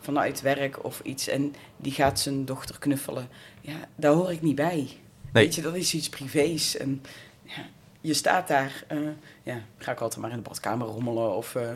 vanuit 0.00 0.40
werk 0.40 0.84
of 0.84 1.00
iets 1.00 1.28
en 1.28 1.54
die 1.76 1.92
gaat 1.92 2.20
zijn 2.20 2.44
dochter 2.44 2.78
knuffelen. 2.78 3.28
Ja, 3.60 3.76
daar 3.96 4.12
hoor 4.12 4.32
ik 4.32 4.42
niet 4.42 4.54
bij. 4.54 4.74
Nee. 4.76 5.44
Weet 5.44 5.54
je, 5.54 5.62
dat 5.62 5.74
is 5.74 5.94
iets 5.94 6.08
privés. 6.08 6.76
En 6.76 7.02
ja, 7.42 7.66
je 8.06 8.14
staat 8.14 8.48
daar, 8.48 8.84
eh, 8.88 8.98
ja, 9.42 9.60
ga 9.78 9.92
ik 9.92 10.00
altijd 10.00 10.20
maar 10.20 10.30
in 10.30 10.36
de 10.36 10.42
badkamer 10.42 10.86
rommelen 10.86 11.36
of 11.36 11.54
eh 11.54 11.68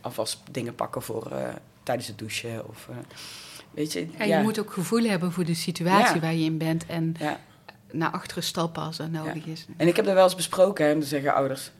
alvast 0.00 0.40
dingen 0.50 0.74
pakken 0.74 1.02
voor 1.02 1.30
eh, 1.30 1.48
tijdens 1.82 2.06
het 2.08 2.18
douchen. 2.18 2.68
Of, 2.68 2.88
eh, 2.90 2.96
weet 3.70 3.92
je, 3.92 4.08
Ja, 4.18 4.24
je 4.24 4.42
moet 4.42 4.58
ook 4.58 4.72
gevoel 4.72 5.04
hebben 5.04 5.32
voor 5.32 5.44
de 5.44 5.54
situatie 5.54 6.14
Ja. 6.14 6.20
waar 6.20 6.34
je 6.34 6.44
in 6.44 6.58
bent 6.58 6.86
en 6.86 7.14
ja. 7.18 7.40
naar 7.92 8.10
achteren 8.10 8.42
stappen 8.42 8.82
als 8.82 8.96
dat 8.96 9.10
nodig 9.10 9.44
is. 9.46 9.66
En 9.76 9.88
ik 9.88 9.96
heb 9.96 10.04
dat 10.04 10.14
wel 10.14 10.24
eens 10.24 10.34
besproken 10.34 10.84
hè, 10.84 10.90
en 10.90 10.98
dan 10.98 11.08
zeggen 11.08 11.34
ouders: 11.34 11.70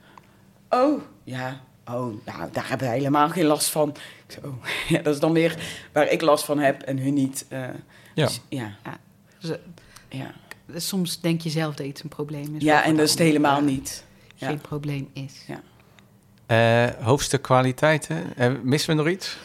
Oh, 0.69 1.01
ja, 1.23 1.61
oh, 1.85 2.25
nou, 2.25 2.51
daar 2.51 2.69
hebben 2.69 2.87
wij 2.87 2.97
helemaal 2.97 3.29
geen 3.29 3.45
last 3.45 3.69
van. 3.69 3.89
Ik 3.89 4.31
zeg, 4.33 4.43
oh, 4.43 4.65
ja, 4.87 5.01
dat 5.01 5.13
is 5.13 5.19
dan 5.19 5.33
weer 5.33 5.57
waar 5.91 6.07
ik 6.07 6.21
last 6.21 6.45
van 6.45 6.59
heb 6.59 6.81
en 6.81 6.97
hun 6.97 7.13
niet. 7.13 7.45
eh, 7.49 7.59
Ja. 8.13 8.25
dus 8.25 8.41
ja, 8.49 8.75
Dus, 9.39 9.57
ja. 10.09 10.31
Soms 10.75 11.19
denk 11.19 11.41
je 11.41 11.49
zelf 11.49 11.75
dat 11.75 11.85
iets 11.85 12.03
een 12.03 12.09
probleem 12.09 12.55
is. 12.55 12.63
ja, 12.63 12.83
en 12.83 12.95
dat 12.95 13.05
is 13.05 13.11
het 13.11 13.19
helemaal 13.19 13.57
eh, 13.59 13.65
niet. 13.65 14.05
Ja. 14.35 14.47
Geen 14.47 14.61
probleem 14.61 15.09
is. 15.13 15.45
Eh, 16.45 16.89
hoofdstuk 17.01 17.41
kwaliteiten. 17.41 18.35
Eh, 18.37 18.51
missen 18.63 18.89
we 18.95 19.03
nog 19.03 19.11
iets? 19.11 19.37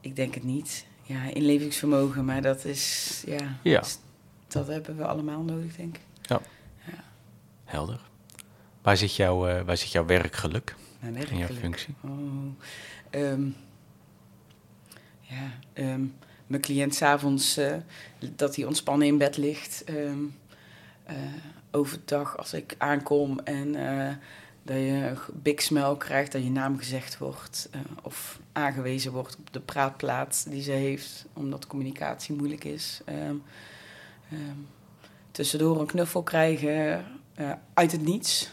Ik 0.00 0.16
denk 0.16 0.34
het 0.34 0.44
niet. 0.44 0.86
Ja, 1.02 1.22
inlevingsvermogen, 1.34 2.24
maar 2.24 2.42
dat 2.42 2.64
is, 2.64 3.22
ja, 3.26 3.58
Ja. 3.62 3.82
dat 4.48 4.66
hebben 4.66 4.96
we 4.96 5.06
allemaal 5.06 5.42
nodig, 5.42 5.76
denk 5.76 5.96
ik. 5.96 6.02
Helder. 7.64 8.00
Waar 8.82 8.96
zit, 8.96 9.16
jouw, 9.16 9.46
eh, 9.46 9.62
waar 9.64 9.76
zit 9.76 9.92
jouw 9.92 10.04
werkgeluk 10.06 10.74
Mijn 10.98 11.30
in 11.30 11.38
jouw 11.38 11.48
functie? 11.48 11.94
Oh, 12.00 12.10
ehm, 13.10 13.48
ja, 15.20 15.50
ehm, 15.72 16.04
mijn 16.46 16.62
cliënt 16.62 16.94
s'avonds 16.94 17.58
uh, 17.58 17.74
dat 18.36 18.56
hij 18.56 18.64
ontspannen 18.64 19.06
in 19.06 19.18
bed 19.18 19.36
ligt. 19.36 19.84
ehm, 19.84 20.18
eh, 21.04 21.16
overdag 21.70 22.38
als 22.38 22.52
ik 22.52 22.74
aankom 22.78 23.38
en 23.38 23.74
eh, 23.74 24.14
dat 24.62 24.76
je 24.76 24.82
een 24.82 25.18
big 25.32 25.62
smell 25.62 25.96
krijgt, 25.96 26.32
dat 26.32 26.42
je 26.42 26.50
naam 26.50 26.78
gezegd 26.78 27.18
wordt 27.18 27.68
of 28.02 28.40
aangewezen 28.52 29.12
wordt 29.12 29.36
op 29.38 29.52
de 29.52 29.60
praatplaats 29.60 30.44
die 30.44 30.62
ze 30.62 30.70
heeft, 30.70 31.26
omdat 31.32 31.66
communicatie 31.66 32.34
moeilijk 32.34 32.64
is. 32.64 33.00
Ehm, 33.04 33.34
ehm, 34.30 34.58
tussendoor 35.30 35.80
een 35.80 35.86
knuffel 35.86 36.22
krijgen 36.22 37.04
uit 37.74 37.92
het 37.92 38.02
niets. 38.02 38.52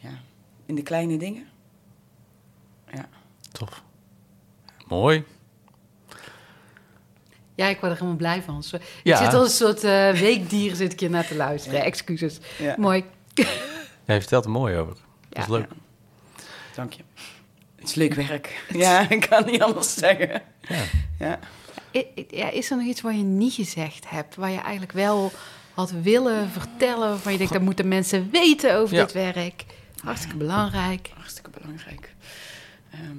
Ja, 0.00 0.20
in 0.66 0.74
de 0.74 0.82
kleine 0.82 1.16
dingen. 1.16 1.46
Tof. 3.52 3.82
Mooi. 4.88 5.24
Ja, 7.54 7.66
ik 7.66 7.80
word 7.80 7.92
er 7.92 7.98
helemaal 7.98 8.16
blij 8.16 8.42
van. 8.42 8.62
Ja. 9.02 9.18
Ik 9.18 9.24
zit 9.24 9.34
als 9.34 9.44
een 9.60 9.66
soort 9.66 9.84
eh, 9.84 10.10
weekdier 10.20 10.74
zit 10.74 10.92
ik 10.92 11.00
hier 11.00 11.10
naar 11.10 11.26
te 11.26 11.36
luisteren. 11.36 11.84
Excuses. 11.84 12.38
Ja. 12.58 12.74
Mooi. 12.78 13.04
Jij 14.06 14.18
vertelt 14.20 14.44
er 14.44 14.50
mooi 14.50 14.76
over. 14.76 14.94
Dat 15.28 15.38
is 15.42 15.46
Ja. 15.46 15.52
leuk. 15.52 15.68
Dank 16.74 16.92
je. 16.92 17.02
Het 17.76 17.88
is 17.88 17.94
leuk 17.94 18.14
werk. 18.14 18.64
Ja, 18.84 19.08
ik 19.10 19.26
kan 19.28 19.44
niet 19.46 19.62
anders 19.62 19.94
zeggen. 19.94 20.42
Ja. 21.18 21.38
Is 22.50 22.70
er 22.70 22.76
nog 22.76 22.86
iets 22.86 23.00
wat 23.00 23.14
je 23.16 23.22
niet 23.22 23.52
gezegd 23.52 24.10
hebt, 24.10 24.36
waar 24.36 24.50
je 24.50 24.60
eigenlijk 24.60 24.92
wel 24.92 25.32
had 25.74 25.90
willen 25.90 26.50
vertellen, 26.50 27.08
waarvan 27.08 27.32
je 27.32 27.38
denkt, 27.38 27.52
dat 27.52 27.62
moeten 27.62 27.88
mensen 27.88 28.28
weten 28.30 28.76
over 28.76 28.96
Ja. 28.96 29.02
dit 29.02 29.12
werk? 29.12 29.64
Hartstikke 30.04 30.36
belangrijk. 30.36 31.10
Hartstikke 31.14 31.50
belangrijk. 31.50 32.14
Ehm, 32.90 33.16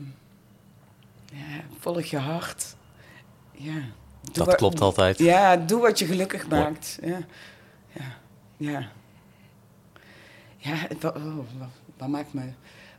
ja, 1.33 1.61
volg 1.79 2.05
je 2.05 2.17
hart. 2.17 2.75
Ja. 3.51 3.81
Dat 4.31 4.45
wat- 4.45 4.55
klopt 4.55 4.81
altijd. 4.81 5.17
Ja, 5.17 5.55
doe 5.57 5.81
wat 5.81 5.99
je 5.99 6.05
gelukkig 6.05 6.47
maakt. 6.47 6.97
Ja. 7.01 7.19
Ja. 7.91 8.17
Ja. 8.57 8.89
Ja, 10.57 10.75
wat, 10.99 11.13
wat, 11.57 11.67
wat 11.97 12.07
maakt 12.07 12.33
me... 12.33 12.41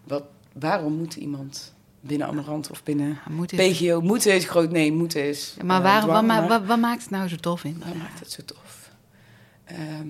Wat, 0.04 0.24
waarom 0.52 0.92
moet 0.92 1.14
iemand 1.14 1.74
binnen 2.00 2.26
Amarant 2.26 2.70
of 2.70 2.82
binnen 2.82 3.08
Ja, 3.08 3.32
moet 3.32 3.50
het- 3.50 3.60
PGO... 3.72 4.00
Moeten 4.00 4.34
is 4.34 4.44
groot, 4.48 4.70
nee, 4.70 4.92
moeten 4.92 5.28
is... 5.28 5.56
maar 5.64 5.76
eh, 5.78 5.82
waar, 5.82 6.00
dwang, 6.02 6.12
wat, 6.14 6.24
ma- 6.26 6.40
maar- 6.40 6.48
wat, 6.48 6.64
wat 6.66 6.78
maakt 6.78 7.00
het 7.02 7.10
nou 7.10 7.28
zo 7.28 7.37
tof 7.37 7.64
in? 7.64 7.82
Wat 7.87 7.94
maakt 7.94 8.18
het 8.20 8.30
zo 8.30 8.42
tof? 8.44 8.90
Ehm, 9.64 10.08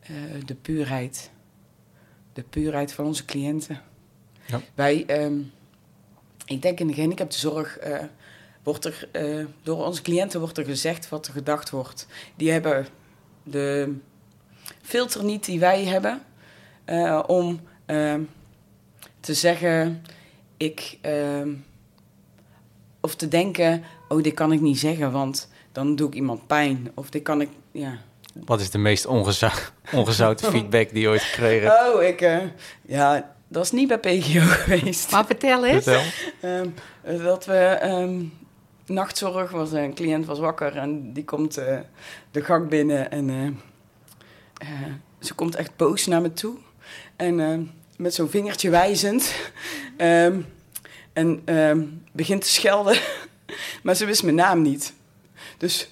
eh, 0.00 0.12
de 0.44 0.54
puurheid. 0.54 1.30
De 2.32 2.42
puurheid 2.42 2.92
van 2.92 3.04
onze 3.04 3.24
cliënten. 3.24 3.80
Ja. 4.46 4.60
Wij, 4.74 5.06
ehm, 5.06 5.38
ik 6.44 6.62
denk 6.62 6.80
in 6.80 6.86
de 6.86 6.94
gehandicaptenzorg, 6.94 7.78
eh 7.78 8.04
wordt 8.62 8.84
er, 8.84 9.08
eh, 9.12 9.44
door 9.62 9.84
onze 9.84 10.02
cliënten 10.02 10.40
wordt 10.40 10.58
er 10.58 10.64
gezegd 10.64 11.08
wat 11.08 11.26
er 11.26 11.32
gedacht 11.32 11.70
wordt. 11.70 12.06
Die 12.34 12.50
hebben 12.50 12.86
de 13.42 13.94
filter 14.82 15.24
niet 15.24 15.44
die 15.44 15.60
wij 15.60 15.84
hebben 15.84 16.22
eh, 16.84 17.22
om 17.26 17.60
ehm, 17.86 18.20
te 19.20 19.34
zeggen, 19.34 20.04
ik, 20.56 20.98
ehm, 21.00 21.48
of 23.00 23.14
te 23.14 23.28
denken, 23.28 23.84
oh, 24.08 24.22
dit 24.22 24.34
kan 24.34 24.52
ik 24.52 24.60
niet 24.60 24.78
zeggen, 24.78 25.12
want 25.12 25.48
dan 25.72 25.96
doe 25.96 26.08
ik 26.08 26.14
iemand 26.14 26.46
pijn. 26.46 26.90
Of 26.94 27.10
dit 27.10 27.22
kan 27.22 27.40
ik, 27.40 27.48
ja. 27.72 27.98
Wat 28.44 28.60
is 28.60 28.70
de 28.70 28.78
meest 28.78 29.06
ongezou 29.06 29.52
ongezouten 29.92 30.50
feedback 30.52 30.90
die 30.90 31.00
je 31.00 31.08
ooit 31.08 31.22
gekregen? 31.22 31.72
Oh, 31.72 32.02
ik, 32.02 32.20
eh, 32.20 32.38
ja, 32.82 33.34
dat 33.48 33.64
is 33.64 33.70
niet 33.70 33.88
bij 33.88 33.98
PGO 33.98 34.40
geweest. 34.62 35.10
Maar 35.10 35.26
vertel 35.26 35.66
eens. 35.66 35.84
Vertel. 35.84 36.02
Ehm, 36.40 36.68
dat 37.22 37.44
we 37.44 37.54
ehm, 37.54 38.24
nachtzorg 38.86 39.50
was 39.50 39.72
een 39.72 39.94
cliënt 39.94 40.26
was 40.26 40.38
wakker 40.38 40.76
en 40.76 41.12
die 41.12 41.24
komt 41.24 41.56
eh, 41.56 41.78
de 42.30 42.44
gang 42.44 42.68
binnen 42.68 43.10
en 43.10 43.30
eh, 43.30 43.46
eh, 44.68 44.92
ze 45.18 45.34
komt 45.34 45.54
echt 45.54 45.76
boos 45.76 46.06
naar 46.06 46.20
me 46.20 46.32
toe 46.32 46.56
en 47.16 47.40
eh, 47.40 47.58
met 47.96 48.14
zo'n 48.14 48.28
vingertje 48.28 48.70
wijzend 48.70 49.34
ehm, 49.96 50.40
en 51.12 51.42
ehm, 51.44 51.84
begint 52.12 52.42
te 52.42 52.48
schelden, 52.48 52.98
maar 53.82 53.94
ze 53.94 54.04
wist 54.04 54.22
mijn 54.22 54.34
naam 54.34 54.62
niet. 54.62 54.94
Dus 55.58 55.90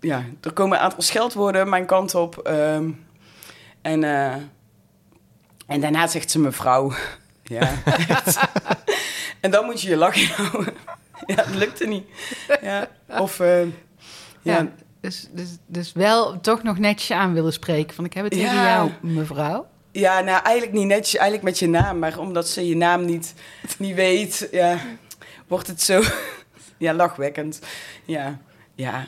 ja, 0.00 0.24
er 0.40 0.52
komen 0.52 0.78
een 0.78 0.84
aantal 0.84 1.02
scheldwoorden 1.02 1.68
mijn 1.68 1.86
kant 1.86 2.14
op 2.14 2.38
ehm, 2.38 2.90
en 3.82 4.04
eh, 4.04 4.34
en 5.66 5.80
daarna 5.80 6.06
zegt 6.06 6.30
ze 6.30 6.38
mevrouw. 6.38 6.92
Ja. 7.44 7.82
En 9.40 9.50
dan 9.50 9.64
moet 9.64 9.80
je 9.80 9.88
je 9.88 9.96
lach 9.96 10.16
inhouden. 10.16 10.74
Ja, 11.26 11.34
dat 11.34 11.54
lukte 11.54 11.86
niet. 11.86 12.04
Ja, 12.62 12.88
of... 13.08 13.40
eh, 13.40 13.62
Ja, 13.62 13.68
ja, 14.42 14.68
dus, 15.00 15.28
dus, 15.32 15.48
dus 15.66 15.92
wel 15.92 16.40
toch 16.40 16.62
nog 16.62 16.78
netjes 16.78 17.10
aan 17.10 17.32
willen 17.34 17.52
spreken. 17.52 17.94
Van 17.94 18.04
ik 18.04 18.12
heb 18.12 18.24
het 18.24 18.32
tegen 18.32 18.54
Ja. 18.54 18.68
jou, 18.74 18.90
mevrouw. 19.00 19.66
ja, 19.92 20.20
nou 20.20 20.42
eigenlijk 20.42 20.72
niet 20.76 20.86
netjes, 20.86 21.14
eigenlijk 21.14 21.42
met 21.42 21.58
je 21.58 21.68
naam. 21.68 21.98
Maar 21.98 22.18
omdat 22.18 22.48
ze 22.48 22.66
je 22.68 22.76
naam 22.76 23.04
niet, 23.04 23.34
niet 23.78 23.94
weet, 23.94 24.48
ja, 24.50 24.78
wordt 25.46 25.66
het 25.66 25.82
zo 25.82 26.02
ja, 26.78 26.94
lachwekkend. 26.94 27.60
Ja, 28.04 28.38
ja. 28.74 29.04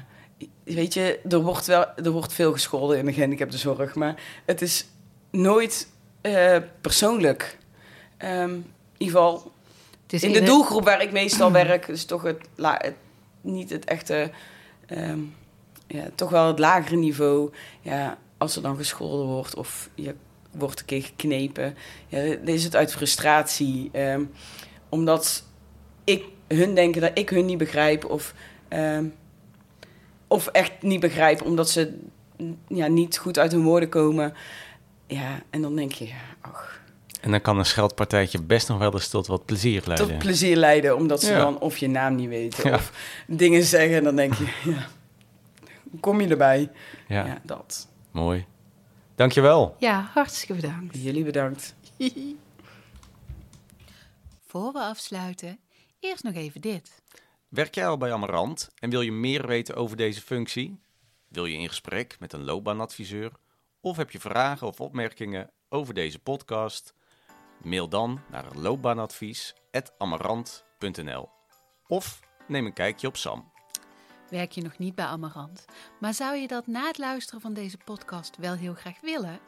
Weet 0.65 0.95
je, 0.95 1.21
er 1.29 1.41
wordt, 1.41 1.67
wel, 1.67 1.87
er 1.97 2.11
wordt 2.11 2.33
veel 2.33 2.53
gescholden 2.53 2.99
in 2.99 3.07
de 3.07 3.13
gehandicaptenzorg. 3.13 3.95
Maar 3.95 4.15
het 4.45 4.63
is 4.63 4.87
nooit 5.31 5.89
eh, 6.21 6.57
persoonlijk. 6.81 7.59
Ehm, 8.17 8.51
in 8.51 8.65
ieder 8.99 9.17
geval 9.17 9.53
is 10.15 10.23
in 10.23 10.33
de 10.33 10.43
doelgroep 10.43 10.85
waar 10.85 11.03
ik 11.03 11.13
meestal 11.13 11.53
werk, 11.53 11.89
is 11.89 12.05
toch 12.05 12.23
het, 12.23 12.39
la- 12.55 12.79
het 12.83 12.95
niet 13.41 13.71
het 13.71 13.85
echte, 13.85 14.31
ehm, 14.87 15.19
ja, 15.87 16.05
toch 16.15 16.31
wel 16.31 16.47
het 16.47 16.59
lagere 16.59 16.97
niveau. 16.97 17.51
Ja, 17.81 18.19
als 18.39 18.57
er 18.57 18.63
dan 18.63 18.77
gescholden 18.77 19.27
wordt 19.27 19.55
of 19.55 19.89
je 19.95 20.15
wordt 20.51 20.81
een 20.81 20.87
keer 20.87 21.03
geknepen, 21.03 21.77
ja, 22.09 22.21
dan 22.25 22.47
is 22.55 22.65
het 22.65 22.77
uit 22.77 22.93
frustratie. 22.93 23.89
ehm, 23.93 24.25
omdat 24.89 25.45
ik 26.05 26.25
hun 26.49 26.75
denken 26.75 27.01
dat 27.01 27.11
ik 27.19 27.31
hun 27.31 27.47
niet 27.47 27.59
begrijp 27.59 28.05
of, 28.05 28.35
ehm, 28.69 29.05
of 30.29 30.47
echt 30.47 30.73
niet 30.83 31.01
begrijp 31.01 31.43
omdat 31.43 31.71
ze 31.71 31.99
ja, 32.69 32.87
niet 32.87 33.19
goed 33.19 33.39
uit 33.39 33.53
hun 33.53 33.63
woorden 33.63 33.89
komen. 33.89 34.35
Ja, 35.07 35.43
en 35.51 35.63
dan 35.63 35.77
denk 35.77 35.93
je, 35.93 36.09
ach, 36.41 36.81
En 37.25 37.31
dan 37.31 37.41
kan 37.41 37.59
een 37.59 37.67
scheldpartijtje 37.67 38.43
best 38.43 38.69
nog 38.69 38.79
wel 38.79 38.93
eens 38.93 39.09
tot 39.09 39.27
wat 39.27 39.45
plezier 39.45 39.83
leiden. 39.87 40.09
tot 40.09 40.19
plezier 40.19 40.57
leiden, 40.57 40.97
omdat 40.97 41.21
ze 41.23 41.33
Ja. 41.33 41.39
dan 41.39 41.59
of 41.59 41.77
je 41.79 41.89
naam 41.89 42.15
niet 42.15 42.29
weten 42.29 42.69
Ja. 42.71 42.75
of 42.77 42.93
dingen 43.27 43.63
zeggen. 43.63 43.97
En 43.97 44.05
dan 44.05 44.17
denk 44.17 44.35
je, 44.35 44.45
ja, 44.65 44.87
hoe 45.91 46.01
kom 46.01 46.21
je 46.21 46.29
erbij? 46.29 46.71
Ja, 47.09 47.27
Ja, 47.27 47.41
dat. 47.43 47.89
mooi. 48.11 48.47
Dankjewel. 49.15 49.77
Ja, 49.79 50.11
hartstikke 50.15 50.55
bedankt. 50.55 51.03
Jullie 51.03 51.25
bedankt. 51.25 51.75
Voor 54.47 54.73
we 54.73 54.79
afsluiten, 54.79 55.59
eerst 56.01 56.23
nog 56.23 56.35
even 56.35 56.61
dit. 56.61 57.03
Werk 57.49 57.75
jij 57.75 57.87
al 57.87 57.97
bij 57.97 58.13
Amarant 58.13 58.71
en 58.79 58.91
wil 58.91 59.01
je 59.01 59.13
meer 59.13 59.47
weten 59.47 59.75
over 59.75 59.97
deze 59.97 60.21
functie? 60.21 60.81
Wil 61.29 61.45
je 61.45 61.57
in 61.59 61.69
gesprek 61.69 62.17
met 62.19 62.33
een 62.33 62.45
loopbaanadviseur? 62.45 63.33
Of 63.81 63.97
heb 63.97 64.11
je 64.11 64.21
vragen 64.21 64.67
of 64.67 64.81
opmerkingen 64.81 65.51
over 65.69 65.95
deze 65.95 66.19
podcast? 66.19 66.95
Mail 67.65 67.89
dan 67.89 68.21
naar 68.31 68.45
loopbaanadvies.amarant.nl 68.55 71.29
Of 71.87 72.21
neem 72.49 72.67
een 72.67 72.73
kijkje 72.73 73.07
op 73.07 73.17
Sam. 73.17 73.53
Werk 74.31 74.53
je 74.53 74.63
nog 74.63 74.79
niet 74.79 74.95
bij 74.95 75.05
Amarant, 75.05 75.65
maar 76.01 76.15
zou 76.15 76.37
je 76.37 76.47
dat 76.47 76.67
na 76.67 76.87
het 76.87 76.99
luisteren 76.99 77.41
van 77.41 77.55
deze 77.55 77.79
podcast 77.85 78.37
wel 78.37 78.55
heel 78.55 78.75
graag 78.75 79.01
willen? 79.01 79.39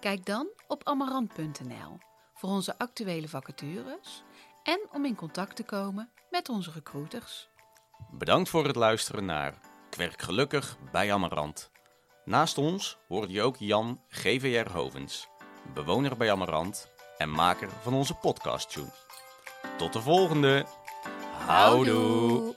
Kijk 0.00 0.26
dan 0.26 0.48
op 0.66 0.84
amarant.nl 0.84 1.98
voor 2.34 2.50
onze 2.50 2.78
actuele 2.78 3.28
vacatures 3.28 4.22
en 4.62 4.80
om 4.92 5.04
in 5.04 5.14
contact 5.14 5.56
te 5.56 5.64
komen 5.64 6.10
met 6.30 6.48
onze 6.48 6.70
recruiters. 6.70 7.48
Bedankt 8.10 8.48
voor 8.48 8.66
het 8.66 8.76
luisteren 8.76 9.24
naar 9.24 9.58
Kwerk 9.90 10.22
Gelukkig 10.22 10.76
bij 10.92 11.12
Amarant. 11.12 11.70
Naast 12.24 12.58
ons 12.58 12.98
hoorde 13.08 13.32
je 13.32 13.42
ook 13.42 13.56
Jan 13.56 14.00
GVR 14.08 14.70
Hovens, 14.70 15.28
bewoner 15.74 16.16
bij 16.16 16.32
Amarant 16.32 16.96
en 17.18 17.30
maker 17.30 17.68
van 17.82 17.94
onze 17.94 18.14
podcast 18.14 18.70
tune. 18.70 18.92
Tot 19.76 19.92
de 19.92 20.00
volgende. 20.00 20.66
Houdoe. 21.46 22.56